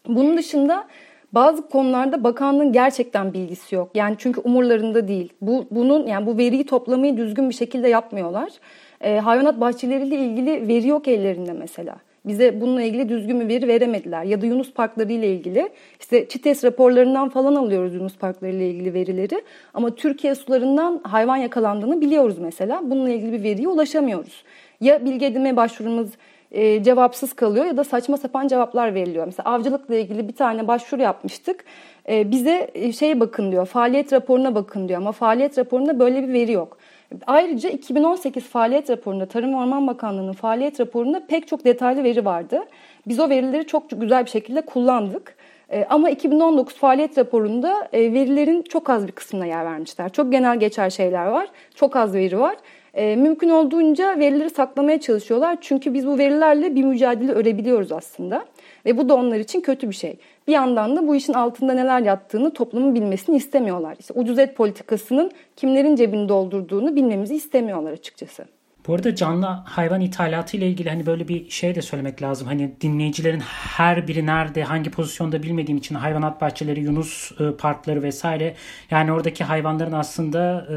Bunun 0.07 0.37
dışında 0.37 0.87
bazı 1.33 1.69
konularda 1.69 2.25
bakanlığın 2.25 2.73
gerçekten 2.73 3.33
bilgisi 3.33 3.75
yok. 3.75 3.91
Yani 3.95 4.15
çünkü 4.19 4.41
umurlarında 4.41 5.09
değil. 5.09 5.33
Bu 5.41 5.67
bunun 5.71 6.07
yani 6.07 6.27
bu 6.27 6.39
veriyi 6.39 6.67
toplamayı 6.67 7.17
düzgün 7.17 7.49
bir 7.49 7.55
şekilde 7.55 7.89
yapmıyorlar. 7.89 8.53
E, 9.01 9.19
hayvanat 9.19 9.61
bahçeleriyle 9.61 10.17
ilgili 10.17 10.69
veri 10.69 10.89
yok 10.89 11.09
ellerinde 11.09 11.53
mesela. 11.53 11.97
Bize 12.25 12.61
bununla 12.61 12.83
ilgili 12.83 13.09
düzgün 13.09 13.41
bir 13.41 13.49
veri 13.49 13.69
veremediler. 13.69 14.25
Ya 14.25 14.43
da 14.43 14.47
Yunus 14.47 14.73
parkları 14.73 15.13
ile 15.13 15.35
ilgili 15.35 15.69
işte 16.01 16.29
çites 16.29 16.65
raporlarından 16.65 17.29
falan 17.29 17.55
alıyoruz 17.55 17.95
Yunus 17.95 18.17
parkları 18.17 18.53
ile 18.53 18.71
ilgili 18.71 18.95
verileri. 18.95 19.43
Ama 19.75 19.95
Türkiye 19.95 20.35
sularından 20.35 21.01
hayvan 21.03 21.37
yakalandığını 21.37 22.01
biliyoruz 22.01 22.39
mesela. 22.39 22.81
Bununla 22.91 23.11
ilgili 23.11 23.33
bir 23.33 23.43
veriye 23.43 23.69
ulaşamıyoruz. 23.69 24.45
Ya 24.81 25.05
bilgi 25.05 25.27
edinme 25.27 25.57
başvurumuz 25.57 26.11
e, 26.53 26.83
cevapsız 26.83 27.33
kalıyor 27.33 27.65
ya 27.65 27.77
da 27.77 27.85
saçma 27.85 28.17
sapan 28.17 28.49
cevaplar 28.49 28.95
veriliyor. 28.95 29.27
Mesela 29.27 29.51
avcılıkla 29.51 29.95
ilgili 29.95 30.29
bir 30.29 30.35
tane 30.35 30.69
başvuru 30.69 31.03
yapmıştık. 31.03 31.65
E, 32.09 32.31
bize 32.31 32.71
e, 32.75 32.93
şeye 32.93 33.21
bakın 33.21 33.53
diyor, 33.53 33.67
faaliyet 33.67 34.13
raporuna 34.13 34.55
bakın 34.55 34.89
diyor 34.89 35.01
ama 35.01 35.13
faaliyet 35.13 35.59
raporunda 35.59 35.99
böyle 35.99 36.29
bir 36.29 36.33
veri 36.33 36.53
yok. 36.53 36.79
Ayrıca 37.27 37.71
2018 37.71 38.45
faaliyet 38.45 38.91
raporunda 38.91 39.27
Tarım 39.27 39.55
Orman 39.55 39.87
Bakanlığı'nın 39.87 40.33
faaliyet 40.33 40.81
raporunda 40.81 41.27
pek 41.27 41.49
çok 41.49 41.65
detaylı 41.65 42.05
veri 42.05 42.25
vardı. 42.25 42.65
Biz 43.07 43.21
o 43.21 43.29
verileri 43.29 43.67
çok 43.67 43.91
güzel 43.91 44.25
bir 44.25 44.31
şekilde 44.31 44.61
kullandık. 44.61 45.37
E, 45.71 45.87
ama 45.91 46.11
2019 46.11 46.75
faaliyet 46.75 47.19
raporunda 47.19 47.89
e, 47.93 48.13
verilerin 48.13 48.63
çok 48.63 48.91
az 48.91 49.07
bir 49.07 49.13
kısmına 49.13 49.47
yer 49.47 49.65
vermişler. 49.65 50.13
Çok 50.13 50.33
genel 50.33 50.61
geçer 50.61 50.91
şeyler 50.91 51.27
var, 51.27 51.49
çok 51.75 51.97
az 51.97 52.15
veri 52.15 52.41
var. 52.41 52.57
E, 52.95 53.17
mümkün 53.17 53.49
olduğunca 53.49 54.19
verileri 54.19 54.51
saklamaya 54.51 55.01
çalışıyorlar. 55.01 55.59
Çünkü 55.61 55.95
biz 55.95 56.07
bu 56.07 56.19
verilerle 56.19 56.75
bir 56.75 56.85
mücadele 56.85 57.33
örebiliyoruz 57.33 57.93
aslında. 57.93 58.45
Ve 58.87 58.99
bu 58.99 59.09
da 59.09 59.15
onlar 59.15 59.39
için 59.39 59.61
kötü 59.61 59.89
bir 59.89 59.95
şey. 59.95 60.17
Bir 60.47 60.53
yandan 60.53 60.97
da 60.97 61.09
bu 61.09 61.15
işin 61.15 61.33
altında 61.33 61.73
neler 61.73 62.01
yattığını 62.01 62.53
toplumun 62.53 62.95
bilmesini 62.95 63.37
istemiyorlar. 63.37 63.97
İşte 64.01 64.15
ucuz 64.15 64.39
et 64.39 64.57
politikasının 64.57 65.31
kimlerin 65.57 65.97
cebini 65.97 66.29
doldurduğunu 66.29 66.97
bilmemizi 66.97 67.35
istemiyorlar 67.35 67.93
açıkçası. 67.93 68.45
Bu 68.91 68.95
arada 68.95 69.15
canlı 69.15 69.47
hayvan 69.47 70.01
ithalatı 70.01 70.57
ile 70.57 70.69
ilgili 70.69 70.89
hani 70.91 71.07
böyle 71.07 71.29
bir 71.29 71.51
şey 71.51 71.75
de 71.75 71.83
söylemek 71.83 72.23
lazım. 72.23 72.47
Hani 72.47 72.73
dinleyicilerin 72.81 73.41
her 73.77 74.09
biri 74.09 74.27
nerede, 74.27 74.65
hangi 74.65 74.91
pozisyonda 74.91 75.43
bilmediğim 75.43 75.79
için 75.79 75.95
hayvanat 75.95 76.41
bahçeleri, 76.41 76.81
Yunus 76.81 77.33
e, 77.41 77.57
parkları 77.57 78.03
vesaire 78.03 78.55
yani 78.91 79.13
oradaki 79.13 79.45
hayvanların 79.45 79.93
aslında 79.93 80.67
e, 80.73 80.77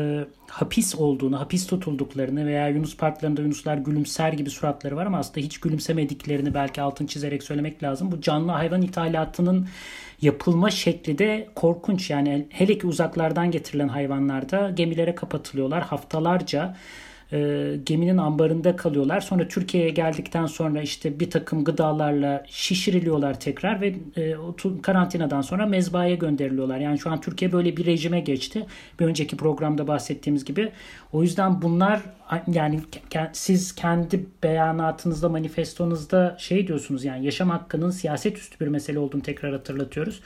hapis 0.50 0.96
olduğunu, 0.96 1.40
hapis 1.40 1.68
tutulduklarını 1.68 2.46
veya 2.46 2.68
Yunus 2.68 2.98
parklarında 2.98 3.42
Yunuslar 3.42 3.78
gülümser 3.78 4.34
gibi 4.34 4.50
suratları 4.50 4.96
var 4.96 5.06
ama 5.06 5.18
aslında 5.18 5.40
hiç 5.40 5.60
gülümsemediklerini 5.60 6.54
belki 6.54 6.82
altın 6.82 7.06
çizerek 7.06 7.44
söylemek 7.44 7.84
lazım. 7.84 8.12
Bu 8.12 8.22
canlı 8.22 8.52
hayvan 8.52 8.82
ithalatının 8.82 9.68
yapılma 10.22 10.72
şekli 10.72 11.18
de 11.18 11.50
korkunç. 11.56 12.10
Yani 12.10 12.48
hele 12.50 12.78
ki 12.78 12.88
uzaklardan 12.88 13.52
getirilen 13.52 13.88
hayvanlarda 13.88 14.70
gemilere 14.70 15.16
kapatılıyorlar 15.16 15.84
haftalarca 15.84 16.76
e, 17.34 17.80
geminin 17.86 18.18
ambarında 18.18 18.76
kalıyorlar. 18.76 19.22
Sonra 19.22 19.48
Türkiye'ye 19.48 19.90
geldikten 19.90 20.46
sonra 20.46 20.82
işte 20.82 21.20
bir 21.20 21.30
takım 21.30 21.64
gıdalarla 21.64 22.44
şişiriliyorlar 22.48 23.40
tekrar 23.40 23.82
ve 23.82 23.96
e, 24.18 24.36
karantinadan 24.82 25.42
sonra 25.42 25.66
mezbaya 25.66 26.16
gönderiliyorlar. 26.16 26.80
Yani 26.80 27.00
şu 27.00 27.12
an 27.12 27.22
Türkiye 27.22 27.52
böyle 27.52 27.78
bir 27.78 27.86
rejime 27.86 28.20
geçti. 28.20 28.66
Bir 29.00 29.06
önceki 29.06 29.38
programda 29.38 29.88
bahsettiğimiz 29.88 30.46
gibi. 30.46 30.72
O 31.12 31.24
yüzden 31.24 31.62
bunlar 31.62 32.02
yani 32.48 32.82
siz 33.34 33.76
kendi 33.76 34.26
beyanatınızda, 34.44 35.30
manifestonuzda 35.30 36.36
şey 36.40 36.68
diyorsunuz 36.68 37.06
yani 37.06 37.26
yaşam 37.26 37.50
hakkının 37.50 37.90
siyaset 37.90 38.38
üstü 38.38 38.60
bir 38.60 38.68
mesele 38.68 39.00
olduğunu 39.00 39.22
tekrar 39.22 39.52
hatırlatıyoruz 39.52 40.22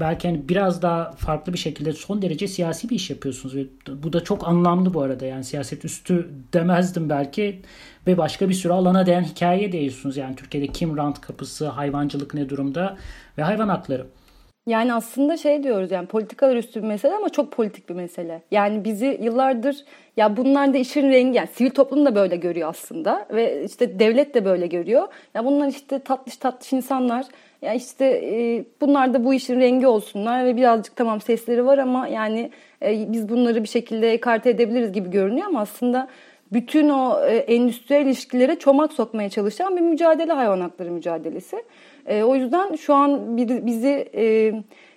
belki 0.00 0.28
hani 0.28 0.48
biraz 0.48 0.82
daha 0.82 1.12
farklı 1.12 1.52
bir 1.52 1.58
şekilde 1.58 1.92
son 1.92 2.22
derece 2.22 2.48
siyasi 2.48 2.88
bir 2.88 2.94
iş 2.94 3.10
yapıyorsunuz. 3.10 3.56
Ve 3.56 3.66
bu 4.02 4.12
da 4.12 4.24
çok 4.24 4.48
anlamlı 4.48 4.94
bu 4.94 5.02
arada 5.02 5.26
yani 5.26 5.44
siyaset 5.44 5.84
üstü 5.84 6.30
demezdim 6.52 7.10
belki 7.10 7.62
ve 8.06 8.18
başka 8.18 8.48
bir 8.48 8.54
sürü 8.54 8.72
alana 8.72 9.06
değen 9.06 9.24
hikaye 9.24 9.72
değiyorsunuz. 9.72 10.16
Yani 10.16 10.36
Türkiye'de 10.36 10.66
kim 10.66 10.96
rant 10.96 11.20
kapısı, 11.20 11.68
hayvancılık 11.68 12.34
ne 12.34 12.48
durumda 12.48 12.96
ve 13.38 13.42
hayvan 13.42 13.68
hakları. 13.68 14.06
Yani 14.66 14.94
aslında 14.94 15.36
şey 15.36 15.62
diyoruz 15.62 15.90
yani 15.90 16.06
politikalar 16.06 16.56
üstü 16.56 16.82
bir 16.82 16.88
mesele 16.88 17.14
ama 17.14 17.28
çok 17.28 17.52
politik 17.52 17.88
bir 17.88 17.94
mesele. 17.94 18.42
Yani 18.50 18.84
bizi 18.84 19.18
yıllardır 19.22 19.76
ya 20.16 20.36
bunlar 20.36 20.74
da 20.74 20.78
işin 20.78 21.10
rengi 21.10 21.36
yani 21.36 21.48
sivil 21.54 21.70
toplum 21.70 22.06
da 22.06 22.14
böyle 22.14 22.36
görüyor 22.36 22.68
aslında 22.68 23.26
ve 23.30 23.64
işte 23.64 23.98
devlet 23.98 24.34
de 24.34 24.44
böyle 24.44 24.66
görüyor. 24.66 25.08
Ya 25.34 25.44
bunlar 25.44 25.68
işte 25.68 25.98
tatlış 25.98 26.36
tatlış 26.36 26.72
insanlar 26.72 27.26
ya 27.62 27.74
işte 27.74 28.04
e, 28.04 28.64
bunlar 28.80 29.14
da 29.14 29.24
bu 29.24 29.34
işin 29.34 29.60
rengi 29.60 29.86
olsunlar 29.86 30.44
ve 30.44 30.56
birazcık 30.56 30.96
tamam 30.96 31.20
sesleri 31.20 31.66
var 31.66 31.78
ama 31.78 32.08
yani 32.08 32.50
e, 32.82 33.12
biz 33.12 33.28
bunları 33.28 33.62
bir 33.62 33.68
şekilde 33.68 34.12
ekarte 34.12 34.50
edebiliriz 34.50 34.92
gibi 34.92 35.10
görünüyor 35.10 35.46
ama 35.46 35.60
aslında 35.60 36.08
bütün 36.52 36.88
o 36.88 37.26
e, 37.26 37.36
endüstriyel 37.36 38.06
ilişkilere 38.06 38.58
çomak 38.58 38.92
sokmaya 38.92 39.30
çalışan 39.30 39.76
bir 39.76 39.80
mücadele 39.80 40.32
hayvan 40.32 40.60
hakları 40.60 40.90
mücadelesi. 40.90 41.64
E, 42.06 42.22
o 42.22 42.36
yüzden 42.36 42.74
şu 42.76 42.94
an 42.94 43.36
bir, 43.36 43.66
bizi 43.66 44.08
e, 44.14 44.52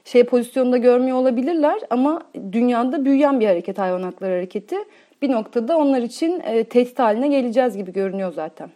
şey 0.05 0.23
pozisyonda 0.23 0.77
görmüyor 0.77 1.17
olabilirler 1.17 1.79
ama 1.89 2.21
dünyada 2.51 3.05
büyüyen 3.05 3.39
bir 3.39 3.47
hareket 3.47 3.77
hayvan 3.77 4.03
hakları 4.03 4.33
hareketi. 4.33 4.75
Bir 5.21 5.31
noktada 5.31 5.77
onlar 5.77 6.01
için 6.01 6.41
e, 6.45 6.63
tehdit 6.63 6.99
haline 6.99 7.27
geleceğiz 7.27 7.77
gibi 7.77 7.93
görünüyor 7.93 8.33
zaten. 8.33 8.69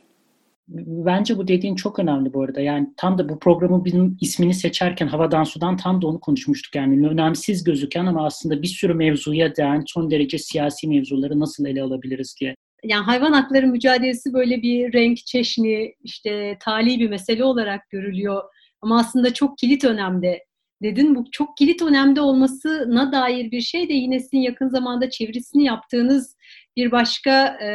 Bence 0.67 1.37
bu 1.37 1.47
dediğin 1.47 1.75
çok 1.75 1.99
önemli 1.99 2.33
bu 2.33 2.41
arada. 2.43 2.61
Yani 2.61 2.87
tam 2.97 3.17
da 3.17 3.29
bu 3.29 3.39
programın 3.39 3.85
bizim 3.85 4.17
ismini 4.21 4.53
seçerken 4.53 5.07
havadan 5.07 5.43
sudan 5.43 5.77
tam 5.77 6.01
da 6.01 6.07
onu 6.07 6.19
konuşmuştuk. 6.19 6.75
Yani 6.75 7.07
önemsiz 7.07 7.63
gözüken 7.63 8.05
ama 8.05 8.25
aslında 8.25 8.61
bir 8.61 8.67
sürü 8.67 8.93
mevzuya 8.93 9.55
değen 9.55 9.83
son 9.87 10.11
derece 10.11 10.37
siyasi 10.37 10.87
mevzuları 10.87 11.39
nasıl 11.39 11.65
ele 11.65 11.83
alabiliriz 11.83 12.35
diye. 12.39 12.55
Yani 12.83 13.03
hayvan 13.03 13.33
hakları 13.33 13.67
mücadelesi 13.67 14.33
böyle 14.33 14.61
bir 14.61 14.93
renk, 14.93 15.17
çeşni, 15.17 15.93
işte 16.03 16.57
tali 16.59 16.99
bir 16.99 17.09
mesele 17.09 17.43
olarak 17.43 17.89
görülüyor. 17.89 18.43
Ama 18.81 18.99
aslında 18.99 19.33
çok 19.33 19.57
kilit 19.57 19.83
önemde 19.85 20.45
dedin. 20.83 21.15
Bu 21.15 21.25
çok 21.31 21.57
kilit 21.57 21.81
önemde 21.81 22.21
olmasına 22.21 23.11
dair 23.11 23.51
bir 23.51 23.61
şey 23.61 23.89
de 23.89 23.93
yine 23.93 24.19
sizin 24.19 24.37
yakın 24.37 24.69
zamanda 24.69 25.09
çevirisini 25.09 25.63
yaptığınız 25.63 26.35
bir 26.77 26.91
başka 26.91 27.45
e, 27.45 27.69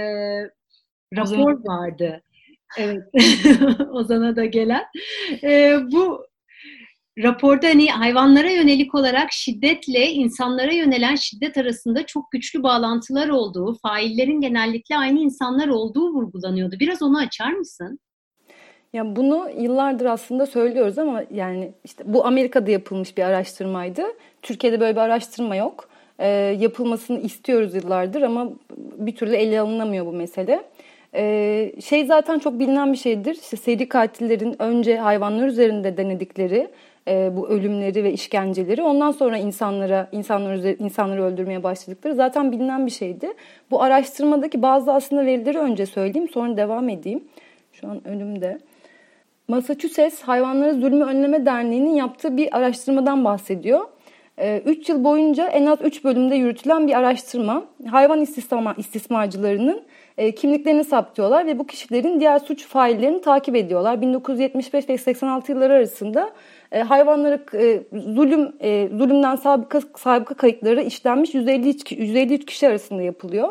rapor 1.17 1.65
vardı. 1.65 2.23
Evet. 2.77 3.03
Ozan'a 3.93 4.37
da 4.37 4.45
gelen. 4.45 4.85
E, 5.43 5.77
bu 5.93 6.27
raporda 7.23 7.67
hani 7.67 7.91
hayvanlara 7.91 8.51
yönelik 8.51 8.95
olarak 8.95 9.33
şiddetle 9.33 10.11
insanlara 10.11 10.73
yönelen 10.73 11.15
şiddet 11.15 11.57
arasında 11.57 12.07
çok 12.07 12.33
güçlü 12.33 12.63
bağlantılar 12.63 13.29
olduğu, 13.29 13.75
faillerin 13.75 14.41
genellikle 14.41 14.97
aynı 14.97 15.21
insanlar 15.21 15.69
olduğu 15.69 16.13
vurgulanıyordu. 16.13 16.77
Biraz 16.81 17.03
onu 17.03 17.19
açar 17.19 17.53
mısın? 17.53 17.99
Ya 18.93 19.17
bunu 19.17 19.51
yıllardır 19.59 20.07
aslında 20.07 20.47
söylüyoruz 20.47 20.99
ama 20.99 21.23
yani 21.35 21.73
işte 21.85 22.05
bu 22.07 22.27
Amerika'da 22.27 22.71
yapılmış 22.71 23.17
bir 23.17 23.23
araştırmaydı. 23.23 24.03
Türkiye'de 24.43 24.81
böyle 24.81 24.97
bir 24.97 25.01
araştırma 25.01 25.57
yok. 25.57 25.89
E, 26.19 26.29
yapılmasını 26.61 27.21
istiyoruz 27.21 27.75
yıllardır 27.75 28.23
ama 28.23 28.51
bir 28.79 29.17
türlü 29.17 29.35
ele 29.35 29.61
alınamıyor 29.61 30.07
bu 30.07 30.13
mesele. 30.13 30.63
Ee, 31.15 31.73
şey 31.85 32.07
zaten 32.07 32.39
çok 32.39 32.59
bilinen 32.59 32.93
bir 32.93 32.99
şeydir. 32.99 33.35
İşte 33.35 33.57
seri 33.57 33.89
katillerin 33.89 34.63
önce 34.63 34.99
hayvanlar 34.99 35.47
üzerinde 35.47 35.97
denedikleri 35.97 36.69
e, 37.09 37.37
bu 37.37 37.49
ölümleri 37.49 38.05
ve 38.05 38.13
işkenceleri 38.13 38.83
ondan 38.83 39.11
sonra 39.11 39.37
insanlara 39.39 40.09
insanlar 40.13 40.81
insanları 40.81 41.25
öldürmeye 41.25 41.63
başladıkları 41.63 42.15
zaten 42.15 42.53
bilinen 42.53 42.87
bir 42.87 42.91
şeydi. 42.91 43.33
Bu 43.71 43.83
araştırmadaki 43.83 44.63
bazı 44.63 44.93
aslında 44.93 45.27
verileri 45.27 45.59
önce 45.59 45.87
söyleyeyim 45.87 46.29
sonra 46.29 46.57
devam 46.57 46.89
edeyim. 46.89 47.25
Şu 47.73 47.89
an 47.89 48.09
önümde. 48.09 48.59
Massachusetts 49.49 50.23
Hayvanları 50.23 50.75
Zulmü 50.75 51.05
Önleme 51.05 51.47
Derneği'nin 51.47 51.95
yaptığı 51.95 52.37
bir 52.37 52.57
araştırmadan 52.57 53.25
bahsediyor. 53.25 53.81
3 54.39 54.91
ee, 54.91 54.93
yıl 54.93 55.05
boyunca 55.05 55.49
en 55.49 55.67
az 55.67 55.79
3 55.83 56.05
bölümde 56.05 56.35
yürütülen 56.35 56.87
bir 56.87 56.99
araştırma 56.99 57.65
hayvan 57.91 58.21
istismar, 58.21 58.77
istismarcılarının 58.77 59.83
e, 60.19 60.35
kimliklerini 60.35 60.85
saptıyorlar 60.85 61.47
ve 61.47 61.59
bu 61.59 61.67
kişilerin 61.67 62.21
diğer 62.21 62.39
suç 62.39 62.67
faillerini 62.67 63.21
takip 63.21 63.57
ediyorlar. 63.57 64.01
1975 64.01 64.89
ve 64.89 64.99
86 64.99 65.53
yılları 65.53 65.73
arasında 65.73 66.31
e, 66.73 66.81
hayvanlara 66.81 67.41
e, 67.55 67.83
zulüm 67.93 68.53
zulümden 68.99 69.37
sabıka, 69.37 69.81
sabıka 69.97 70.35
kayıtları 70.35 70.83
işlenmiş 70.83 71.35
153, 71.35 71.93
153 71.93 72.47
kişi 72.47 72.69
arasında 72.69 73.03
yapılıyor. 73.03 73.49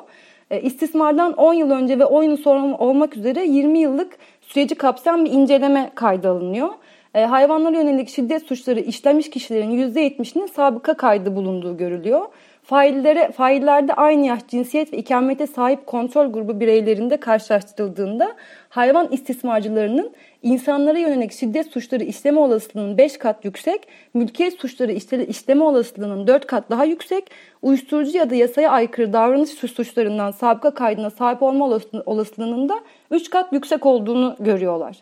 E, 0.52 0.62
istismardan 0.62 1.34
10 1.34 1.54
yıl 1.54 1.72
önce 1.72 2.00
ve 2.00 2.06
10 2.06 2.24
yıl 2.24 2.38
sonra 2.38 2.78
olmak 2.78 3.18
üzere 3.18 3.46
20 3.46 3.80
yıllık 3.80 4.18
süreci 4.42 4.76
kapsayan 4.76 5.26
bir 5.26 5.32
inceleme 5.32 5.92
kaydı 5.96 6.30
alınıyor. 6.30 6.70
Hayvanlara 7.14 7.78
yönelik 7.78 8.10
şiddet 8.10 8.44
suçları 8.44 8.80
işlemiş 8.80 9.30
kişilerin 9.30 9.72
%70'inin 9.72 10.46
sabıka 10.46 10.94
kaydı 10.94 11.36
bulunduğu 11.36 11.78
görülüyor. 11.78 12.22
Faillere, 12.68 13.32
faillerde 13.32 13.94
aynı 13.94 14.26
yaş, 14.26 14.40
cinsiyet 14.48 14.94
ve 14.94 14.98
ikamete 14.98 15.48
sahip 15.48 15.88
kontrol 15.88 16.32
grubu 16.32 16.60
bireylerinde 16.60 17.18
karşılaştırıldığında 17.18 18.36
hayvan 18.70 19.08
istismarcılarının 19.12 20.12
insanlara 20.44 20.98
yönelik 20.98 21.32
şiddet 21.32 21.72
suçları 21.72 22.04
işleme 22.04 22.40
olasılığının 22.40 22.98
5 22.98 23.18
kat 23.18 23.46
yüksek, 23.46 23.88
mülkiyet 24.14 24.60
suçları 24.60 24.92
işleme 25.24 25.64
olasılığının 25.64 26.28
4 26.28 26.48
kat 26.48 26.70
daha 26.70 26.86
yüksek, 26.86 27.32
uyuşturucu 27.62 28.18
ya 28.18 28.30
da 28.30 28.36
yasaya 28.36 28.72
aykırı 28.72 29.14
davranış 29.14 29.50
suçlarından 29.50 30.32
sabıka 30.32 30.74
kaydına 30.74 31.10
sahip 31.10 31.44
olma 31.44 31.80
olasılığının 32.06 32.70
da 32.70 32.80
3 33.12 33.30
kat 33.30 33.54
yüksek 33.54 33.86
olduğunu 33.86 34.36
görüyorlar. 34.40 34.98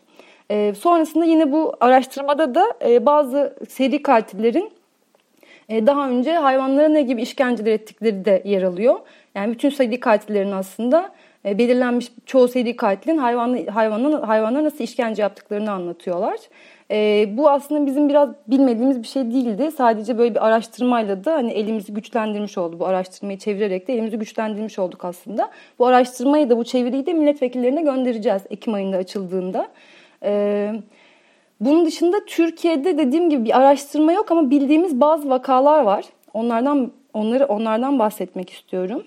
E, 0.51 0.73
sonrasında 0.73 1.25
yine 1.25 1.51
bu 1.51 1.73
araştırmada 1.79 2.55
da 2.55 2.65
e, 2.85 3.05
bazı 3.05 3.55
seri 3.69 4.03
katillerin 4.03 4.74
daha 5.69 6.09
önce 6.09 6.33
hayvanlara 6.33 6.89
ne 6.89 7.01
gibi 7.01 7.21
işkenceler 7.21 7.71
ettikleri 7.71 8.25
de 8.25 8.41
yer 8.45 8.61
alıyor. 8.63 8.95
Yani 9.35 9.53
bütün 9.53 9.69
seri 9.69 9.99
katillerin 9.99 10.51
aslında 10.51 11.11
e, 11.45 11.57
belirlenmiş 11.57 12.11
çoğu 12.25 12.47
seri 12.47 12.75
katilin 12.75 13.17
hayvan, 13.17 13.65
hayvanın, 13.65 14.21
hayvanlara 14.21 14.63
nasıl 14.63 14.83
işkence 14.83 15.21
yaptıklarını 15.21 15.71
anlatıyorlar. 15.71 16.37
E, 16.91 17.25
bu 17.37 17.49
aslında 17.49 17.85
bizim 17.85 18.09
biraz 18.09 18.29
bilmediğimiz 18.47 19.03
bir 19.03 19.07
şey 19.07 19.23
değildi. 19.23 19.71
Sadece 19.77 20.17
böyle 20.17 20.35
bir 20.35 20.47
araştırmayla 20.47 21.25
da 21.25 21.33
hani 21.33 21.51
elimizi 21.51 21.93
güçlendirmiş 21.93 22.57
oldu. 22.57 22.79
Bu 22.79 22.85
araştırmayı 22.85 23.39
çevirerek 23.39 23.87
de 23.87 23.93
elimizi 23.93 24.19
güçlendirmiş 24.19 24.79
olduk 24.79 25.05
aslında. 25.05 25.51
Bu 25.79 25.87
araştırmayı 25.87 26.49
da 26.49 26.57
bu 26.57 26.63
çeviriyi 26.63 27.05
de 27.05 27.13
milletvekillerine 27.13 27.81
göndereceğiz 27.81 28.41
Ekim 28.49 28.73
ayında 28.73 28.97
açıldığında. 28.97 29.67
Evet. 30.21 30.75
Bunun 31.59 31.85
dışında 31.85 32.17
Türkiye'de 32.27 32.97
dediğim 32.97 33.29
gibi 33.29 33.45
bir 33.45 33.57
araştırma 33.57 34.11
yok 34.11 34.31
ama 34.31 34.49
bildiğimiz 34.49 35.01
bazı 35.01 35.29
vakalar 35.29 35.81
var. 35.81 36.05
Onlardan 36.33 36.91
onları 37.13 37.45
onlardan 37.45 37.99
bahsetmek 37.99 38.49
istiyorum. 38.49 39.03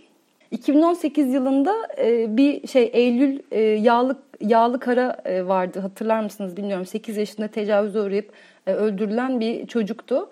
2018 0.51 1.35
yılında 1.35 1.75
e, 1.99 2.37
bir 2.37 2.67
şey 2.69 2.91
Eylül 2.93 3.41
e, 3.51 3.61
yağlı 3.61 4.17
yağlı 4.41 4.81
kara 4.81 5.17
e, 5.25 5.47
vardı 5.47 5.81
hatırlar 5.81 6.21
mısınız 6.21 6.57
bilmiyorum. 6.57 6.87
8 6.87 7.17
yaşında 7.17 7.49
tecavüze 7.49 8.01
uğrayıp 8.01 8.33
öldürülen 8.67 9.41
bir 9.41 9.67
çocuktu. 9.67 10.31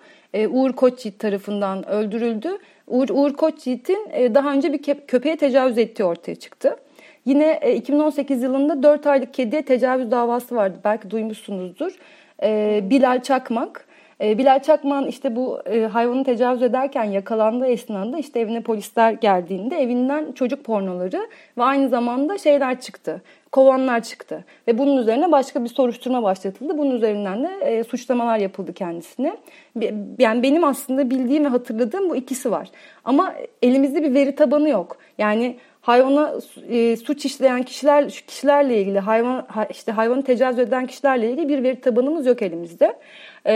Uğur 0.49 0.73
Koçyiğit 0.73 1.19
tarafından 1.19 1.89
öldürüldü. 1.89 2.57
Uğur, 2.87 3.09
Uğur 3.09 3.33
Koçyiğit'in 3.33 4.09
daha 4.35 4.53
önce 4.53 4.73
bir 4.73 4.83
köpeğe 5.07 5.37
tecavüz 5.37 5.77
ettiği 5.77 6.03
ortaya 6.03 6.35
çıktı. 6.35 6.75
Yine 7.27 7.59
2018 7.75 8.43
yılında 8.43 8.83
4 8.83 9.07
aylık 9.07 9.33
kediye 9.33 9.61
tecavüz 9.61 10.11
davası 10.11 10.55
vardı. 10.55 10.77
Belki 10.83 11.09
duymuşsunuzdur. 11.11 11.91
Bilal 12.89 13.21
Çakmak 13.21 13.87
e, 14.21 14.37
Bilal 14.37 14.61
Çakman 14.61 15.07
işte 15.07 15.35
bu 15.35 15.59
e, 15.65 15.81
hayvanı 15.81 16.23
tecavüz 16.23 16.63
ederken 16.63 17.03
yakalandığı 17.03 17.67
esnada 17.67 18.17
işte 18.17 18.39
evine 18.39 18.61
polisler 18.61 19.11
geldiğinde 19.11 19.77
evinden 19.77 20.31
çocuk 20.31 20.63
pornoları 20.63 21.27
ve 21.57 21.63
aynı 21.63 21.89
zamanda 21.89 22.37
şeyler 22.37 22.81
çıktı. 22.81 23.21
Kovanlar 23.51 24.03
çıktı 24.03 24.45
ve 24.67 24.77
bunun 24.77 24.97
üzerine 24.97 25.31
başka 25.31 25.63
bir 25.63 25.69
soruşturma 25.69 26.23
başlatıldı. 26.23 26.77
Bunun 26.77 26.95
üzerinden 26.95 27.43
de 27.43 27.49
e, 27.61 27.83
suçlamalar 27.83 28.37
yapıldı 28.37 28.73
kendisine. 28.73 29.37
Yani 30.19 30.43
benim 30.43 30.63
aslında 30.63 31.09
bildiğim 31.09 31.45
ve 31.45 31.47
hatırladığım 31.47 32.09
bu 32.09 32.15
ikisi 32.15 32.51
var. 32.51 32.69
Ama 33.05 33.33
elimizde 33.61 34.03
bir 34.03 34.13
veri 34.13 34.35
tabanı 34.35 34.69
yok. 34.69 34.97
Yani 35.17 35.57
hayvana 35.87 36.33
e, 36.69 36.97
suç 36.97 37.25
işleyen 37.25 37.63
kişiler 37.63 38.09
kişilerle 38.09 38.81
ilgili 38.81 38.99
hayvan 38.99 39.47
işte 39.69 39.91
hayvanı 39.91 40.23
tecavüz 40.23 40.59
eden 40.59 40.87
kişilerle 40.87 41.31
ilgili 41.31 41.49
bir 41.49 41.63
veri 41.63 41.81
tabanımız 41.81 42.25
yok 42.25 42.41
elimizde. 42.41 42.97
E, 43.45 43.53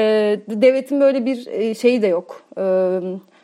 devletin 0.48 1.02
böyle 1.02 1.26
bir 1.26 1.48
e, 1.48 1.76
şeyi 1.76 2.02
de 2.02 2.08
yok. 2.08 2.44
E, 2.58 2.64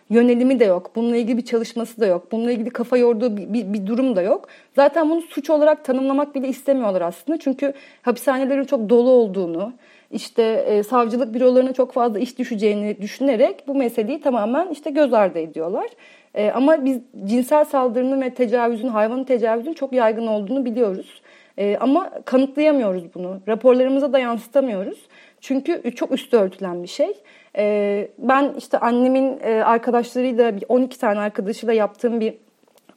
yönelimi 0.09 0.59
de 0.59 0.65
yok. 0.65 0.91
Bununla 0.95 1.17
ilgili 1.17 1.37
bir 1.37 1.45
çalışması 1.45 2.01
da 2.01 2.05
yok. 2.05 2.31
Bununla 2.31 2.51
ilgili 2.51 2.69
kafa 2.69 2.97
yorduğu 2.97 3.37
bir, 3.37 3.53
bir, 3.53 3.73
bir 3.73 3.87
durum 3.87 4.15
da 4.15 4.21
yok. 4.21 4.47
Zaten 4.75 5.09
bunu 5.09 5.21
suç 5.21 5.49
olarak 5.49 5.85
tanımlamak 5.85 6.35
bile 6.35 6.47
istemiyorlar 6.47 7.01
aslında. 7.01 7.39
Çünkü 7.39 7.73
hapishanelerin 8.01 8.63
çok 8.63 8.89
dolu 8.89 9.09
olduğunu, 9.09 9.73
işte 10.11 10.43
e, 10.43 10.83
savcılık 10.83 11.33
bürolarına 11.33 11.73
çok 11.73 11.91
fazla 11.93 12.19
iş 12.19 12.39
düşeceğini 12.39 13.01
düşünerek 13.01 13.67
bu 13.67 13.75
meseleyi 13.75 14.21
tamamen 14.21 14.69
işte 14.69 14.89
göz 14.89 15.13
ardı 15.13 15.39
ediyorlar. 15.39 15.87
E, 16.35 16.51
ama 16.51 16.85
biz 16.85 17.01
cinsel 17.25 17.65
saldırının 17.65 18.21
ve 18.21 18.33
tecavüzün, 18.33 18.87
hayvanın 18.87 19.23
tecavüzün 19.23 19.73
çok 19.73 19.93
yaygın 19.93 20.27
olduğunu 20.27 20.65
biliyoruz. 20.65 21.21
E, 21.57 21.77
ama 21.77 22.09
kanıtlayamıyoruz 22.25 23.13
bunu. 23.15 23.41
Raporlarımıza 23.47 24.13
da 24.13 24.19
yansıtamıyoruz. 24.19 25.07
Çünkü 25.41 25.95
çok 25.95 26.11
üstü 26.11 26.37
örtülen 26.37 26.83
bir 26.83 26.87
şey. 26.87 27.13
E, 27.57 28.07
ben 28.17 28.53
işte 28.57 28.77
annemin 28.77 29.39
e, 29.43 29.63
arkadaşlarıyla 29.63 30.53
12 30.69 30.99
tane 30.99 31.19
arkadaşıyla 31.19 31.73
yaptığım 31.73 32.19
bir 32.19 32.33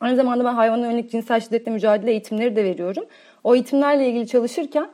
aynı 0.00 0.16
zamanda 0.16 0.44
ben 0.44 0.54
hayvana 0.54 0.86
yönelik 0.86 1.10
cinsel 1.10 1.40
şiddetle 1.40 1.72
mücadele 1.72 2.10
eğitimleri 2.10 2.56
de 2.56 2.64
veriyorum. 2.64 3.04
O 3.44 3.54
eğitimlerle 3.54 4.08
ilgili 4.08 4.26
çalışırken 4.26 4.88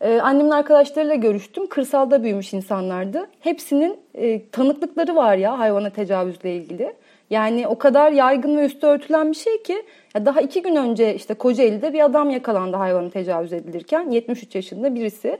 e, 0.00 0.20
annemin 0.20 0.50
arkadaşlarıyla 0.50 1.14
görüştüm. 1.14 1.66
Kırsalda 1.66 2.22
büyümüş 2.22 2.52
insanlardı. 2.52 3.26
Hepsinin 3.40 3.96
e, 4.14 4.48
tanıklıkları 4.50 5.16
var 5.16 5.36
ya 5.36 5.58
hayvana 5.58 5.90
tecavüzle 5.90 6.56
ilgili. 6.56 6.92
Yani 7.30 7.66
o 7.66 7.78
kadar 7.78 8.12
yaygın 8.12 8.56
ve 8.56 8.64
üstü 8.64 8.86
örtülen 8.86 9.30
bir 9.30 9.36
şey 9.36 9.62
ki 9.62 9.82
daha 10.14 10.40
iki 10.40 10.62
gün 10.62 10.76
önce 10.76 11.14
işte 11.14 11.34
Kocaeli'de 11.34 11.92
bir 11.92 12.04
adam 12.04 12.30
yakalandı 12.30 12.76
hayvanı 12.76 13.10
tecavüz 13.10 13.52
edilirken 13.52 14.10
73 14.10 14.54
yaşında 14.54 14.94
birisi. 14.94 15.38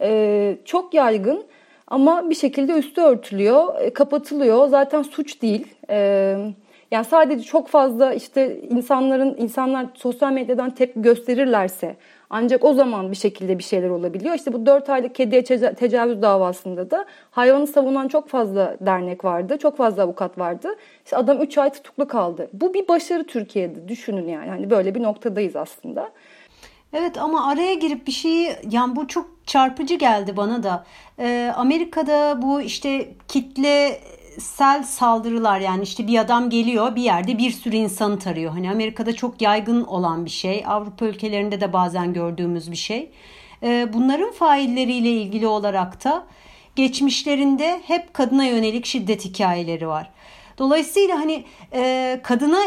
Ee, 0.00 0.56
çok 0.64 0.94
yaygın 0.94 1.44
ama 1.86 2.30
bir 2.30 2.34
şekilde 2.34 2.72
üstü 2.72 3.00
örtülüyor, 3.00 3.80
e, 3.80 3.92
kapatılıyor. 3.92 4.68
Zaten 4.68 5.02
suç 5.02 5.42
değil. 5.42 5.66
Ee, 5.90 6.36
yani 6.92 7.04
sadece 7.04 7.42
çok 7.42 7.68
fazla 7.68 8.14
işte 8.14 8.60
insanların 8.60 9.36
insanlar 9.38 9.86
sosyal 9.94 10.32
medyadan 10.32 10.70
tepki 10.70 11.02
gösterirlerse 11.02 11.96
ancak 12.30 12.64
o 12.64 12.74
zaman 12.74 13.10
bir 13.10 13.16
şekilde 13.16 13.58
bir 13.58 13.62
şeyler 13.62 13.88
olabiliyor. 13.88 14.34
İşte 14.34 14.52
bu 14.52 14.66
4 14.66 14.90
aylık 14.90 15.14
kediye 15.14 15.44
tecavüz 15.74 16.22
davasında 16.22 16.90
da 16.90 17.06
hayvanı 17.30 17.66
savunan 17.66 18.08
çok 18.08 18.28
fazla 18.28 18.76
dernek 18.80 19.24
vardı. 19.24 19.58
Çok 19.58 19.76
fazla 19.76 20.02
avukat 20.02 20.38
vardı. 20.38 20.68
İşte 21.04 21.16
adam 21.16 21.42
3 21.42 21.58
ay 21.58 21.70
tutuklu 21.70 22.08
kaldı. 22.08 22.48
Bu 22.52 22.74
bir 22.74 22.88
başarı 22.88 23.24
Türkiye'de. 23.24 23.88
Düşünün 23.88 24.28
yani. 24.28 24.48
Hani 24.50 24.70
böyle 24.70 24.94
bir 24.94 25.02
noktadayız 25.02 25.56
aslında. 25.56 26.10
Evet 26.92 27.18
ama 27.18 27.50
araya 27.50 27.74
girip 27.74 28.06
bir 28.06 28.12
şeyi 28.12 28.52
yani 28.70 28.96
bu 28.96 29.08
çok 29.08 29.28
çarpıcı 29.46 29.94
geldi 29.94 30.36
bana 30.36 30.62
da. 30.62 30.84
Ee, 31.18 31.52
Amerika'da 31.56 32.42
bu 32.42 32.60
işte 32.60 33.08
kitle 33.28 34.00
sel 34.38 34.82
saldırılar 34.82 35.60
yani 35.60 35.82
işte 35.82 36.06
bir 36.06 36.18
adam 36.18 36.50
geliyor 36.50 36.96
bir 36.96 37.02
yerde 37.02 37.38
bir 37.38 37.50
sürü 37.50 37.76
insanı 37.76 38.18
tarıyor. 38.18 38.52
Hani 38.52 38.70
Amerika'da 38.70 39.12
çok 39.12 39.42
yaygın 39.42 39.84
olan 39.84 40.24
bir 40.24 40.30
şey. 40.30 40.64
Avrupa 40.66 41.06
ülkelerinde 41.06 41.60
de 41.60 41.72
bazen 41.72 42.12
gördüğümüz 42.12 42.70
bir 42.70 42.76
şey. 42.76 43.10
Ee, 43.62 43.88
bunların 43.92 44.32
failleriyle 44.32 45.10
ilgili 45.10 45.46
olarak 45.46 46.04
da 46.04 46.26
geçmişlerinde 46.76 47.80
hep 47.86 48.14
kadına 48.14 48.44
yönelik 48.44 48.86
şiddet 48.86 49.24
hikayeleri 49.24 49.88
var. 49.88 50.10
Dolayısıyla 50.58 51.18
hani 51.18 51.44
e, 51.72 52.20
kadına 52.22 52.60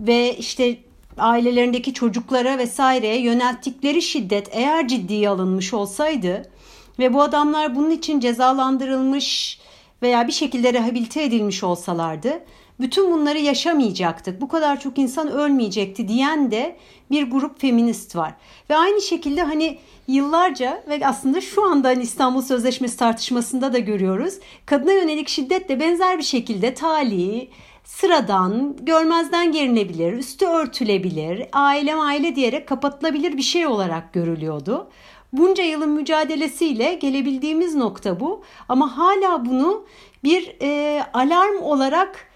ve 0.00 0.36
işte 0.36 0.76
ailelerindeki 1.18 1.94
çocuklara 1.94 2.58
vesaireye 2.58 3.20
yönelttikleri 3.20 4.02
şiddet 4.02 4.48
eğer 4.52 4.88
ciddiye 4.88 5.28
alınmış 5.28 5.74
olsaydı 5.74 6.50
ve 6.98 7.14
bu 7.14 7.22
adamlar 7.22 7.76
bunun 7.76 7.90
için 7.90 8.20
cezalandırılmış 8.20 9.58
veya 10.04 10.26
bir 10.26 10.32
şekilde 10.32 10.72
rehabilite 10.72 11.22
edilmiş 11.22 11.64
olsalardı 11.64 12.40
bütün 12.80 13.12
bunları 13.12 13.38
yaşamayacaktık. 13.38 14.40
Bu 14.40 14.48
kadar 14.48 14.80
çok 14.80 14.98
insan 14.98 15.28
ölmeyecekti 15.28 16.08
diyen 16.08 16.50
de 16.50 16.76
bir 17.10 17.30
grup 17.30 17.60
feminist 17.60 18.16
var. 18.16 18.34
Ve 18.70 18.76
aynı 18.76 19.00
şekilde 19.00 19.42
hani 19.42 19.78
yıllarca 20.08 20.84
ve 20.88 21.06
aslında 21.06 21.40
şu 21.40 21.64
anda 21.64 21.88
hani 21.88 22.02
İstanbul 22.02 22.42
Sözleşmesi 22.42 22.96
tartışmasında 22.96 23.72
da 23.72 23.78
görüyoruz. 23.78 24.34
Kadına 24.66 24.92
yönelik 24.92 25.28
şiddet 25.28 25.68
de 25.68 25.80
benzer 25.80 26.18
bir 26.18 26.22
şekilde 26.22 26.74
tali, 26.74 27.50
sıradan, 27.84 28.76
görmezden 28.82 29.52
gelinebilir, 29.52 30.12
üstü 30.12 30.46
örtülebilir, 30.46 31.46
aile 31.52 31.94
aile 31.94 32.36
diyerek 32.36 32.68
kapatılabilir 32.68 33.36
bir 33.36 33.42
şey 33.42 33.66
olarak 33.66 34.12
görülüyordu. 34.12 34.90
Bunca 35.38 35.64
yılın 35.64 35.90
mücadelesiyle 35.90 36.94
gelebildiğimiz 36.94 37.74
nokta 37.74 38.20
bu. 38.20 38.42
Ama 38.68 38.96
hala 38.96 39.46
bunu 39.46 39.84
bir 40.24 40.56
e, 40.62 41.02
alarm 41.12 41.62
olarak 41.62 42.28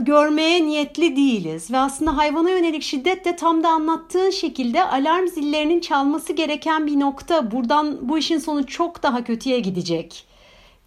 görmeye 0.00 0.64
niyetli 0.66 1.16
değiliz. 1.16 1.70
Ve 1.70 1.78
aslında 1.78 2.16
hayvana 2.16 2.50
yönelik 2.50 2.82
şiddet 2.82 3.24
de 3.24 3.36
tam 3.36 3.62
da 3.62 3.68
anlattığın 3.68 4.30
şekilde 4.30 4.84
alarm 4.84 5.26
zillerinin 5.26 5.80
çalması 5.80 6.32
gereken 6.32 6.86
bir 6.86 7.00
nokta. 7.00 7.50
Buradan 7.50 8.08
bu 8.08 8.18
işin 8.18 8.38
sonu 8.38 8.66
çok 8.66 9.02
daha 9.02 9.24
kötüye 9.24 9.60
gidecek. 9.60 10.24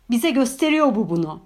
Bize 0.09 0.29
gösteriyor 0.29 0.95
bu 0.95 1.09
bunu. 1.09 1.39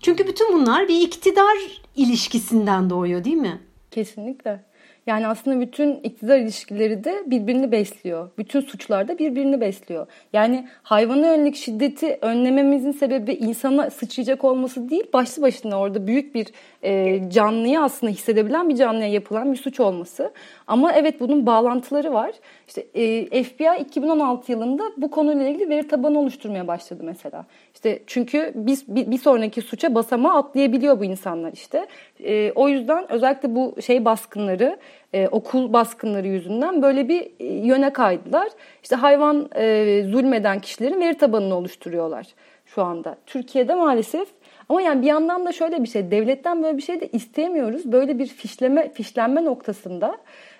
Çünkü 0.00 0.26
bütün 0.26 0.52
bunlar 0.52 0.88
bir 0.88 1.00
iktidar 1.00 1.56
ilişkisinden 1.96 2.90
doğuyor 2.90 3.24
değil 3.24 3.36
mi? 3.36 3.60
Kesinlikle. 3.90 4.64
Yani 5.06 5.26
aslında 5.26 5.60
bütün 5.60 5.94
iktidar 5.94 6.38
ilişkileri 6.38 7.04
de 7.04 7.22
birbirini 7.26 7.72
besliyor. 7.72 8.30
Bütün 8.38 8.60
suçlar 8.60 9.08
da 9.08 9.18
birbirini 9.18 9.60
besliyor. 9.60 10.06
Yani 10.32 10.68
hayvana 10.82 11.26
yönelik 11.26 11.56
şiddeti 11.56 12.18
önlememizin 12.22 12.92
sebebi 12.92 13.32
insana 13.32 13.90
sıçrayacak 13.90 14.44
olması 14.44 14.90
değil, 14.90 15.04
başlı 15.12 15.42
başına 15.42 15.80
orada 15.80 16.06
büyük 16.06 16.34
bir 16.34 16.46
e, 16.82 17.20
canlıya 17.30 17.82
aslında 17.82 18.12
hissedebilen 18.12 18.68
bir 18.68 18.76
canlıya 18.76 19.08
yapılan 19.08 19.52
bir 19.52 19.58
suç 19.58 19.80
olması. 19.80 20.32
Ama 20.66 20.92
evet 20.92 21.20
bunun 21.20 21.46
bağlantıları 21.46 22.12
var. 22.12 22.32
İşte 22.68 22.86
e, 22.94 23.42
FBI 23.42 23.80
2016 23.80 24.52
yılında 24.52 24.82
bu 24.96 25.10
konuyla 25.10 25.48
ilgili 25.48 25.68
veri 25.68 25.88
tabanı 25.88 26.18
oluşturmaya 26.18 26.66
başladı 26.66 27.02
mesela. 27.04 27.46
İşte 27.74 28.02
çünkü 28.06 28.52
biz 28.54 28.88
bir, 28.88 29.10
bir 29.10 29.18
sonraki 29.18 29.62
suça 29.62 29.94
basamağı 29.94 30.36
atlayabiliyor 30.36 31.00
bu 31.00 31.04
insanlar 31.04 31.52
işte. 31.52 31.86
E, 32.24 32.52
o 32.54 32.68
yüzden 32.68 33.12
özellikle 33.12 33.54
bu 33.54 33.74
şey 33.82 34.04
baskınları, 34.04 34.76
e, 35.12 35.28
okul 35.28 35.72
baskınları 35.72 36.26
yüzünden 36.26 36.82
böyle 36.82 37.08
bir 37.08 37.30
e, 37.40 37.46
yöne 37.46 37.92
kaydılar. 37.92 38.48
İşte 38.82 38.96
hayvan 38.96 39.48
e, 39.56 40.02
zulmeden 40.10 40.60
kişilerin 40.60 41.00
veri 41.00 41.14
tabanını 41.14 41.54
oluşturuyorlar 41.54 42.26
şu 42.66 42.82
anda. 42.82 43.16
Türkiye'de 43.26 43.74
maalesef 43.74 44.28
ama 44.68 44.82
yani 44.82 45.02
bir 45.02 45.06
yandan 45.06 45.46
da 45.46 45.52
şöyle 45.52 45.82
bir 45.82 45.88
şey, 45.88 46.10
devletten 46.10 46.62
böyle 46.62 46.76
bir 46.76 46.82
şey 46.82 47.00
de 47.00 47.08
isteyemiyoruz. 47.08 47.92
Böyle 47.92 48.18
bir 48.18 48.26
fişleme 48.26 48.92
fişlenme 48.92 49.44
noktasında 49.44 50.16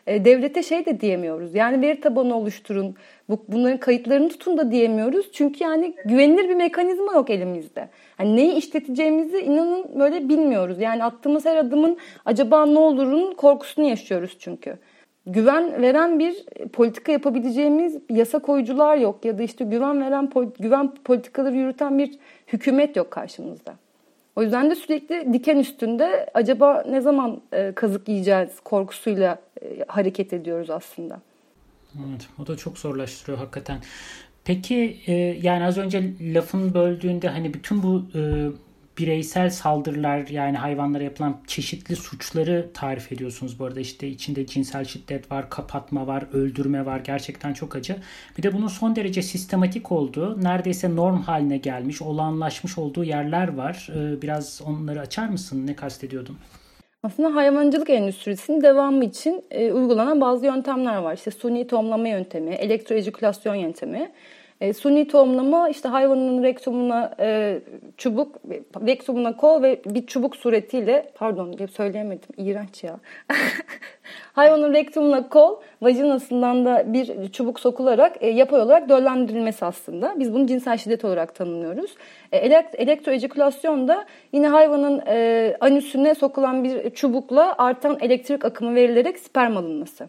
E, 0.06 0.24
devlete 0.24 0.62
şey 0.62 0.86
de 0.86 1.00
diyemiyoruz. 1.00 1.54
Yani 1.54 1.82
veri 1.82 2.00
tabanı 2.00 2.36
oluşturun, 2.36 2.94
bu, 3.28 3.44
bunların 3.48 3.78
kayıtlarını 3.78 4.28
tutun 4.28 4.58
da 4.58 4.70
diyemiyoruz. 4.70 5.32
Çünkü 5.32 5.64
yani 5.64 5.94
güvenilir 6.04 6.48
bir 6.48 6.54
mekanizma 6.54 7.12
yok 7.12 7.30
elimizde. 7.30 7.88
Yani 8.18 8.36
neyi 8.36 8.54
işleteceğimizi 8.54 9.38
inanın 9.38 10.00
böyle 10.00 10.28
bilmiyoruz. 10.28 10.80
Yani 10.80 11.04
attığımız 11.04 11.44
her 11.44 11.56
adımın 11.56 11.96
acaba 12.24 12.66
ne 12.66 12.78
olurun 12.78 13.34
korkusunu 13.34 13.88
yaşıyoruz 13.88 14.36
çünkü 14.38 14.76
güven 15.26 15.82
veren 15.82 16.18
bir 16.18 16.44
politika 16.72 17.12
yapabileceğimiz 17.12 17.98
yasa 18.10 18.38
koyucular 18.38 18.96
yok 18.96 19.24
ya 19.24 19.38
da 19.38 19.42
işte 19.42 19.64
güven 19.64 20.00
veren 20.00 20.30
güven 20.58 20.94
politikaları 21.04 21.56
yürüten 21.56 21.98
bir 21.98 22.18
hükümet 22.46 22.96
yok 22.96 23.10
karşımızda. 23.10 23.74
O 24.36 24.42
yüzden 24.42 24.70
de 24.70 24.74
sürekli 24.74 25.32
diken 25.32 25.56
üstünde 25.56 26.30
acaba 26.34 26.84
ne 26.90 27.00
zaman 27.00 27.40
e, 27.52 27.72
kazık 27.72 28.08
yiyeceğiz 28.08 28.60
korkusuyla 28.60 29.38
hareket 29.88 30.32
ediyoruz 30.32 30.70
aslında. 30.70 31.20
Evet, 31.94 32.28
o 32.38 32.46
da 32.46 32.56
çok 32.56 32.78
zorlaştırıyor 32.78 33.38
hakikaten. 33.38 33.78
Peki 34.44 35.00
e, 35.06 35.12
yani 35.42 35.64
az 35.64 35.78
önce 35.78 36.12
lafın 36.20 36.74
böldüğünde 36.74 37.28
hani 37.28 37.54
bütün 37.54 37.82
bu 37.82 38.04
e, 38.14 38.20
bireysel 38.98 39.50
saldırılar 39.50 40.26
yani 40.28 40.56
hayvanlara 40.56 41.02
yapılan 41.02 41.40
çeşitli 41.46 41.96
suçları 41.96 42.70
tarif 42.74 43.12
ediyorsunuz 43.12 43.58
bu 43.58 43.64
arada. 43.64 43.80
işte 43.80 44.08
içinde 44.08 44.46
cinsel 44.46 44.84
şiddet 44.84 45.30
var, 45.32 45.50
kapatma 45.50 46.06
var, 46.06 46.24
öldürme 46.32 46.86
var. 46.86 47.00
Gerçekten 47.00 47.52
çok 47.52 47.76
acı. 47.76 47.96
Bir 48.38 48.42
de 48.42 48.52
bunun 48.52 48.68
son 48.68 48.96
derece 48.96 49.22
sistematik 49.22 49.92
olduğu, 49.92 50.44
neredeyse 50.44 50.96
norm 50.96 51.22
haline 51.22 51.58
gelmiş, 51.58 52.02
olağanlaşmış 52.02 52.78
olduğu 52.78 53.04
yerler 53.04 53.48
var. 53.48 53.88
Biraz 54.22 54.62
onları 54.64 55.00
açar 55.00 55.28
mısın? 55.28 55.66
Ne 55.66 55.76
kastediyordun? 55.76 56.38
Aslında 57.06 57.34
hayvancılık 57.34 57.90
endüstrisinin 57.90 58.60
devamı 58.62 59.04
için 59.04 59.44
e, 59.50 59.72
uygulanan 59.72 60.20
bazı 60.20 60.46
yöntemler 60.46 60.96
var. 60.96 61.14
İşte 61.14 61.30
suni 61.30 61.66
tohumlama 61.66 62.08
yöntemi, 62.08 62.54
elektroejikülasyon 62.54 63.54
yöntemi. 63.54 64.10
E, 64.60 64.72
suni 64.72 65.08
tohumlama 65.08 65.68
işte 65.68 65.88
hayvanın 65.88 66.42
rektumuna 66.42 67.14
e, 67.20 67.58
çubuk, 67.96 68.36
rektumuna 68.86 69.36
kol 69.36 69.62
ve 69.62 69.80
bir 69.86 70.06
çubuk 70.06 70.36
suretiyle 70.36 71.12
pardon 71.14 71.66
söyleyemedim 71.66 72.28
iğrenç 72.36 72.84
ya. 72.84 72.96
hayvanın 74.32 74.74
rektumuna 74.74 75.28
kol, 75.28 75.56
vajinasından 75.82 76.64
da 76.64 76.92
bir 76.92 77.28
çubuk 77.32 77.60
sokularak 77.60 78.16
e, 78.20 78.30
yapay 78.30 78.60
olarak 78.60 78.88
döllendirilmesi 78.88 79.64
aslında. 79.64 80.14
Biz 80.18 80.34
bunu 80.34 80.46
cinsel 80.46 80.76
şiddet 80.76 81.04
olarak 81.04 81.34
tanımlıyoruz. 81.34 81.94
E, 82.32 82.36
elekt, 82.36 82.74
elektroejikülasyon 82.74 83.88
da 83.88 84.04
yine 84.32 84.48
hayvanın 84.48 85.02
e, 85.06 85.56
anüsüne 85.60 86.14
sokulan 86.14 86.64
bir 86.64 86.90
çubukla 86.90 87.54
artan 87.58 87.98
elektrik 88.00 88.44
akımı 88.44 88.74
verilerek 88.74 89.18
sperm 89.18 89.56
alınması. 89.56 90.08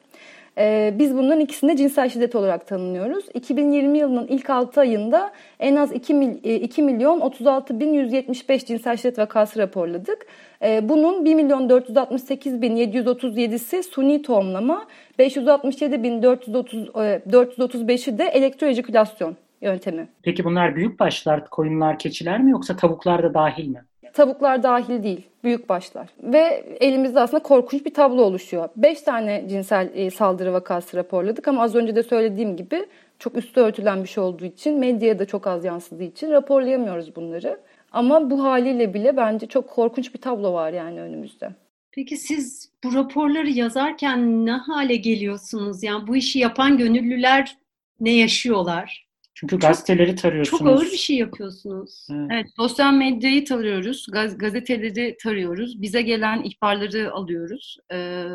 Ee, 0.57 0.93
biz 0.99 1.17
bunların 1.17 1.39
ikisini 1.39 1.71
de 1.71 1.77
cinsel 1.77 2.09
şiddet 2.09 2.35
olarak 2.35 2.67
tanımlıyoruz. 2.67 3.25
2020 3.33 3.97
yılının 3.97 4.27
ilk 4.27 4.49
6 4.49 4.81
ayında 4.81 5.31
en 5.59 5.75
az 5.75 5.91
2, 5.91 6.13
mil, 6.13 6.43
2 6.43 6.81
e, 6.81 6.85
milyon 6.85 7.19
36 7.19 7.79
bin 7.79 7.93
175 7.93 8.65
cinsel 8.65 8.97
şiddet 8.97 9.19
vakası 9.19 9.59
raporladık. 9.59 10.25
Ee, 10.61 10.89
bunun 10.89 11.25
1 11.25 11.35
milyon 11.35 11.69
468 11.69 12.61
bin 12.61 12.75
737'si 12.77 13.83
suni 13.83 14.21
tohumlama, 14.21 14.85
567 15.19 16.03
bin 16.03 16.23
430, 16.23 16.87
435'i 16.87 18.17
de 18.17 18.23
elektroejikülasyon 18.23 19.37
yöntemi. 19.61 20.07
Peki 20.23 20.43
bunlar 20.43 20.75
büyük 20.75 20.99
başlar, 20.99 21.49
koyunlar, 21.49 21.99
keçiler 21.99 22.39
mi 22.39 22.51
yoksa 22.51 22.75
tavuklar 22.75 23.23
da 23.23 23.33
dahil 23.33 23.67
mi? 23.67 23.81
Tavuklar 24.17 24.63
dahil 24.63 25.03
değil, 25.03 25.21
büyük 25.43 25.69
başlar. 25.69 26.09
Ve 26.23 26.63
elimizde 26.79 27.19
aslında 27.19 27.43
korkunç 27.43 27.85
bir 27.85 27.93
tablo 27.93 28.21
oluşuyor. 28.21 28.69
5 28.75 29.01
tane 29.01 29.45
cinsel 29.49 29.89
e, 29.93 30.09
saldırı 30.09 30.53
vakası 30.53 30.97
raporladık 30.97 31.47
ama 31.47 31.63
az 31.63 31.75
önce 31.75 31.95
de 31.95 32.03
söylediğim 32.03 32.57
gibi 32.57 32.85
çok 33.19 33.37
üstü 33.37 33.59
örtülen 33.59 34.03
bir 34.03 34.07
şey 34.07 34.23
olduğu 34.23 34.45
için, 34.45 34.79
medyaya 34.79 35.19
da 35.19 35.25
çok 35.25 35.47
az 35.47 35.65
yansıdığı 35.65 36.03
için 36.03 36.31
raporlayamıyoruz 36.31 37.15
bunları. 37.15 37.59
Ama 37.91 38.29
bu 38.29 38.43
haliyle 38.43 38.93
bile 38.93 39.17
bence 39.17 39.47
çok 39.47 39.69
korkunç 39.69 40.13
bir 40.13 40.21
tablo 40.21 40.53
var 40.53 40.73
yani 40.73 41.01
önümüzde. 41.01 41.49
Peki 41.91 42.17
siz 42.17 42.71
bu 42.83 42.93
raporları 42.93 43.49
yazarken 43.49 44.45
ne 44.45 44.51
hale 44.51 44.95
geliyorsunuz? 44.95 45.83
Yani 45.83 46.07
bu 46.07 46.15
işi 46.15 46.39
yapan 46.39 46.77
gönüllüler 46.77 47.57
ne 47.99 48.11
yaşıyorlar? 48.11 49.06
Çünkü 49.39 49.59
gazeteleri 49.59 50.15
tarıyorsunuz. 50.15 50.59
Çok 50.59 50.67
ağır 50.67 50.85
bir 50.85 50.97
şey 50.97 51.17
yapıyorsunuz. 51.17 52.07
Evet, 52.11 52.29
evet 52.33 52.47
sosyal 52.55 52.93
medyayı 52.93 53.45
tarıyoruz, 53.45 54.05
gaz, 54.11 54.37
gazeteleri 54.37 55.17
tarıyoruz, 55.23 55.81
bize 55.81 56.01
gelen 56.01 56.43
ihbarları 56.43 57.11
alıyoruz. 57.13 57.77
Ee, 57.93 58.25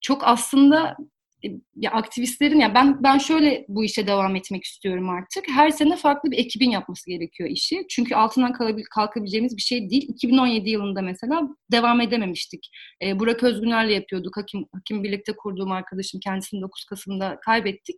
çok 0.00 0.22
aslında 0.24 0.96
ya 1.76 1.90
aktivistlerin 1.90 2.60
ya 2.60 2.74
ben 2.74 3.02
ben 3.02 3.18
şöyle 3.18 3.64
bu 3.68 3.84
işe 3.84 4.06
devam 4.06 4.36
etmek 4.36 4.64
istiyorum 4.64 5.08
artık. 5.08 5.44
Her 5.48 5.70
sene 5.70 5.96
farklı 5.96 6.30
bir 6.30 6.38
ekibin 6.38 6.70
yapması 6.70 7.10
gerekiyor 7.10 7.50
işi. 7.50 7.86
Çünkü 7.90 8.14
altından 8.14 8.52
kalkabileceğimiz 8.94 9.56
bir 9.56 9.62
şey 9.62 9.90
değil. 9.90 10.08
2017 10.08 10.70
yılında 10.70 11.02
mesela 11.02 11.42
devam 11.72 12.00
edememiştik. 12.00 12.70
Ee, 13.02 13.18
Burak 13.18 13.42
Özgüner'le 13.42 13.90
yapıyorduk. 13.90 14.36
Hakim 14.36 14.66
hakim 14.72 15.04
birlikte 15.04 15.32
kurduğum 15.36 15.72
arkadaşım 15.72 16.20
kendisini 16.20 16.60
9 16.62 16.84
Kasım'da 16.84 17.38
kaybettik. 17.44 17.96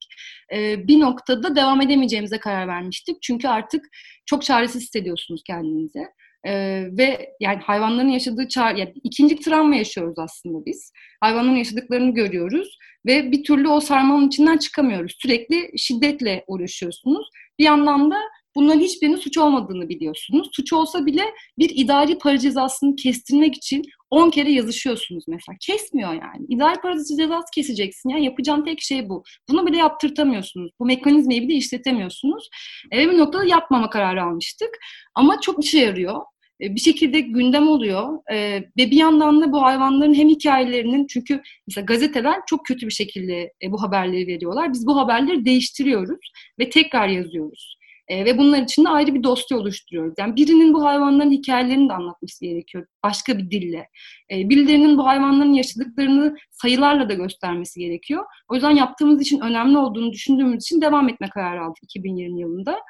Ee, 0.55 0.89
bir 0.89 1.01
noktada 1.01 1.57
devam 1.57 1.81
edemeyeceğimize 1.81 2.39
karar 2.39 2.69
vermiştik. 2.69 3.23
Çünkü 3.23 3.49
artık 3.49 3.85
çok 4.27 4.43
çaresiz 4.43 4.83
hissediyorsunuz 4.83 5.43
kendinizi. 5.47 6.07
Ee, 6.47 6.85
ve 6.99 7.35
yani 7.41 7.59
hayvanların 7.59 8.09
yaşadığı 8.09 8.49
çağ, 8.49 8.71
yani 8.71 8.95
ikinci 9.05 9.37
travma 9.41 9.77
yaşıyoruz 9.77 10.19
aslında 10.19 10.67
biz. 10.67 10.93
Hayvanların 11.21 11.57
yaşadıklarını 11.57 12.15
görüyoruz 12.15 12.79
ve 13.07 13.33
bir 13.33 13.45
türlü 13.45 13.69
o 13.69 13.81
sarmalın 13.81 14.29
içinden 14.29 14.57
çıkamıyoruz. 14.57 15.17
Sürekli 15.19 15.79
şiddetle 15.79 16.45
uğraşıyorsunuz. 16.47 17.29
Bir 17.59 17.65
yandan 17.65 18.11
da 18.11 18.17
bunların 18.57 18.81
hiçbirinin 18.81 19.17
suç 19.17 19.39
olmadığını 19.39 19.89
biliyorsunuz. 19.89 20.49
Suç 20.53 20.73
olsa 20.73 21.07
bile 21.07 21.23
bir 21.59 21.71
idari 21.75 22.19
para 22.19 22.39
cezasını 22.39 22.97
kestirmek 22.97 23.55
için 23.55 23.85
10 24.11 24.31
kere 24.31 24.53
yazışıyorsunuz 24.53 25.25
mesela. 25.29 25.57
Kesmiyor 25.61 26.13
yani. 26.13 26.47
İdari 26.49 26.81
para 26.81 26.95
cezası 27.19 27.47
keseceksin. 27.55 28.09
Yani 28.09 28.25
yapacağın 28.25 28.65
tek 28.65 28.81
şey 28.81 29.09
bu. 29.09 29.23
Bunu 29.49 29.67
bile 29.67 29.77
yaptırtamıyorsunuz. 29.77 30.73
Bu 30.81 30.85
mekanizmayı 30.85 31.43
bile 31.43 31.55
işletemiyorsunuz. 31.55 32.49
Ve 32.93 33.11
bir 33.11 33.19
noktada 33.19 33.45
yapmama 33.45 33.91
kararı 33.91 34.23
almıştık. 34.23 34.71
Ama 35.15 35.41
çok 35.41 35.65
işe 35.65 35.79
yarıyor. 35.79 36.23
E, 36.61 36.75
bir 36.75 36.81
şekilde 36.81 37.21
gündem 37.21 37.68
oluyor 37.68 38.18
e, 38.33 38.37
ve 38.79 38.90
bir 38.90 38.97
yandan 38.97 39.40
da 39.40 39.53
bu 39.53 39.62
hayvanların 39.62 40.14
hem 40.14 40.29
hikayelerinin 40.29 41.07
çünkü 41.07 41.42
mesela 41.66 41.85
gazeteler 41.85 42.40
çok 42.47 42.66
kötü 42.66 42.87
bir 42.87 42.92
şekilde 42.92 43.53
e, 43.62 43.73
bu 43.73 43.83
haberleri 43.83 44.27
veriyorlar. 44.27 44.73
Biz 44.73 44.87
bu 44.87 44.97
haberleri 44.97 45.44
değiştiriyoruz 45.44 46.33
ve 46.59 46.71
tekrar 46.71 47.09
yazıyoruz. 47.09 47.78
E, 48.09 48.25
ve 48.25 48.38
bunlar 48.38 48.62
için 48.62 48.85
de 48.85 48.88
ayrı 48.88 49.14
bir 49.14 49.23
dosya 49.23 49.59
oluşturuyoruz. 49.59 50.14
Yani 50.18 50.37
birinin 50.37 50.75
bu 50.75 50.85
hayvanların 50.85 51.31
hikayelerini 51.31 51.88
de 51.88 51.92
anlatması 51.92 52.44
gerekiyor 52.44 52.87
başka 53.05 53.38
bir 53.38 53.51
dille. 53.51 53.88
E, 54.33 54.49
birilerinin 54.49 54.99
bu 54.99 55.07
hayvanların 55.07 55.53
yaşadıklarını 55.53 56.37
sayılarla 56.51 57.09
da 57.09 57.14
göstermesi 57.14 57.81
gerekiyor. 57.81 58.25
O 58.49 58.55
yüzden 58.55 58.71
yaptığımız 58.71 59.23
için 59.23 59.40
önemli 59.40 59.79
olduğunu 59.79 60.12
düşündüğümüz 60.12 60.62
için 60.64 60.81
devam 60.81 61.09
etme 61.09 61.29
kararı 61.29 61.64
aldık 61.64 61.83
2020 61.83 62.40
yılında. 62.40 62.81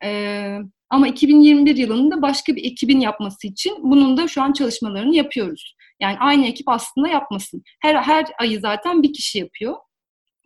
Evet 0.00 0.62
ama 0.90 1.08
2021 1.08 1.76
yılında 1.76 2.22
başka 2.22 2.56
bir 2.56 2.64
ekibin 2.64 3.00
yapması 3.00 3.46
için 3.46 3.76
bunun 3.82 4.16
da 4.16 4.28
şu 4.28 4.42
an 4.42 4.52
çalışmalarını 4.52 5.14
yapıyoruz. 5.14 5.74
Yani 6.00 6.16
aynı 6.18 6.46
ekip 6.46 6.68
aslında 6.68 7.08
yapmasın. 7.08 7.62
Her, 7.80 7.94
her 7.94 8.26
ayı 8.38 8.60
zaten 8.60 9.02
bir 9.02 9.12
kişi 9.12 9.38
yapıyor. 9.38 9.74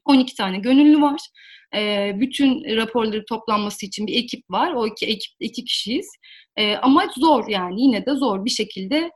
12 0.05 0.35
tane 0.35 0.59
gönüllü 0.59 1.03
var. 1.03 1.21
E, 1.75 2.13
bütün 2.21 2.77
raporları 2.77 3.25
toplanması 3.25 3.87
için 3.87 4.07
bir 4.07 4.17
ekip 4.17 4.51
var. 4.51 4.73
O 4.73 4.87
iki 4.87 5.07
ekip 5.07 5.33
iki 5.41 5.65
kişiyiz. 5.65 6.11
E, 6.57 6.77
ama 6.77 7.05
zor 7.17 7.49
yani 7.49 7.83
yine 7.83 8.07
de 8.07 8.15
zor 8.15 8.45
bir 8.45 8.51
şekilde 8.51 9.11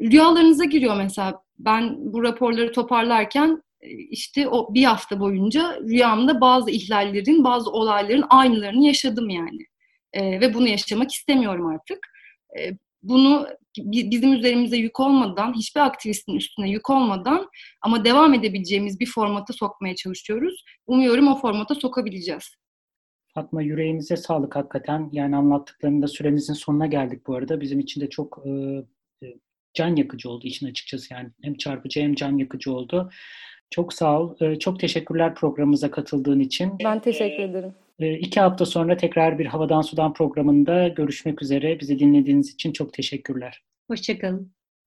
rüyalarınıza 0.00 0.64
giriyor 0.64 0.96
mesela. 0.96 1.42
Ben 1.58 1.94
bu 2.12 2.22
raporları 2.22 2.72
toparlarken 2.72 3.62
e, 3.80 3.88
işte 3.90 4.48
o 4.48 4.74
bir 4.74 4.84
hafta 4.84 5.20
boyunca 5.20 5.80
rüyamda 5.80 6.40
bazı 6.40 6.70
ihlallerin, 6.70 7.44
bazı 7.44 7.70
olayların 7.70 8.24
aynılarını 8.30 8.86
yaşadım 8.86 9.30
yani 9.30 9.66
e, 10.12 10.40
ve 10.40 10.54
bunu 10.54 10.68
yaşamak 10.68 11.12
istemiyorum 11.12 11.66
artık. 11.66 11.98
E, 12.58 12.70
bunu 13.04 13.46
bizim 13.78 14.32
üzerimize 14.32 14.76
yük 14.76 15.00
olmadan, 15.00 15.54
hiçbir 15.54 15.80
aktivistin 15.80 16.34
üstüne 16.34 16.70
yük 16.70 16.90
olmadan 16.90 17.48
ama 17.82 18.04
devam 18.04 18.34
edebileceğimiz 18.34 19.00
bir 19.00 19.06
formata 19.06 19.52
sokmaya 19.52 19.94
çalışıyoruz. 19.94 20.64
Umuyorum 20.86 21.28
o 21.28 21.40
formata 21.40 21.74
sokabileceğiz. 21.74 22.54
Fatma 23.34 23.62
yüreğinize 23.62 24.16
sağlık 24.16 24.56
hakikaten. 24.56 25.08
Yani 25.12 25.36
anlattıklarında 25.36 26.08
süremizin 26.08 26.54
sonuna 26.54 26.86
geldik 26.86 27.26
bu 27.26 27.34
arada. 27.34 27.60
Bizim 27.60 27.80
için 27.80 28.00
de 28.00 28.10
çok 28.10 28.42
e, 28.46 28.50
e 29.22 29.34
can 29.74 29.96
yakıcı 29.96 30.30
oldu 30.30 30.46
işin 30.46 30.66
açıkçası 30.66 31.14
yani. 31.14 31.30
Hem 31.42 31.54
çarpıcı 31.54 32.00
hem 32.00 32.14
can 32.14 32.38
yakıcı 32.38 32.72
oldu. 32.72 33.10
Çok 33.74 33.92
sağ 33.92 34.20
ol. 34.20 34.34
E, 34.40 34.58
çok 34.58 34.80
teşekkürler 34.80 35.34
programımıza 35.34 35.90
katıldığın 35.90 36.40
için. 36.40 36.72
Ben 36.84 37.00
teşekkür 37.00 37.42
ederim. 37.42 37.74
Ee, 37.98 38.14
iki 38.14 38.40
hafta 38.40 38.66
sonra 38.66 38.96
tekrar 38.96 39.38
bir 39.38 39.46
Havadan 39.46 39.82
Sudan 39.82 40.12
programında 40.12 40.88
görüşmek 40.88 41.42
üzere. 41.42 41.80
Bizi 41.80 41.98
dinlediğiniz 41.98 42.54
için 42.54 42.72
çok 42.72 42.92
teşekkürler. 42.92 43.62
Hoşçakalın. 43.88 44.52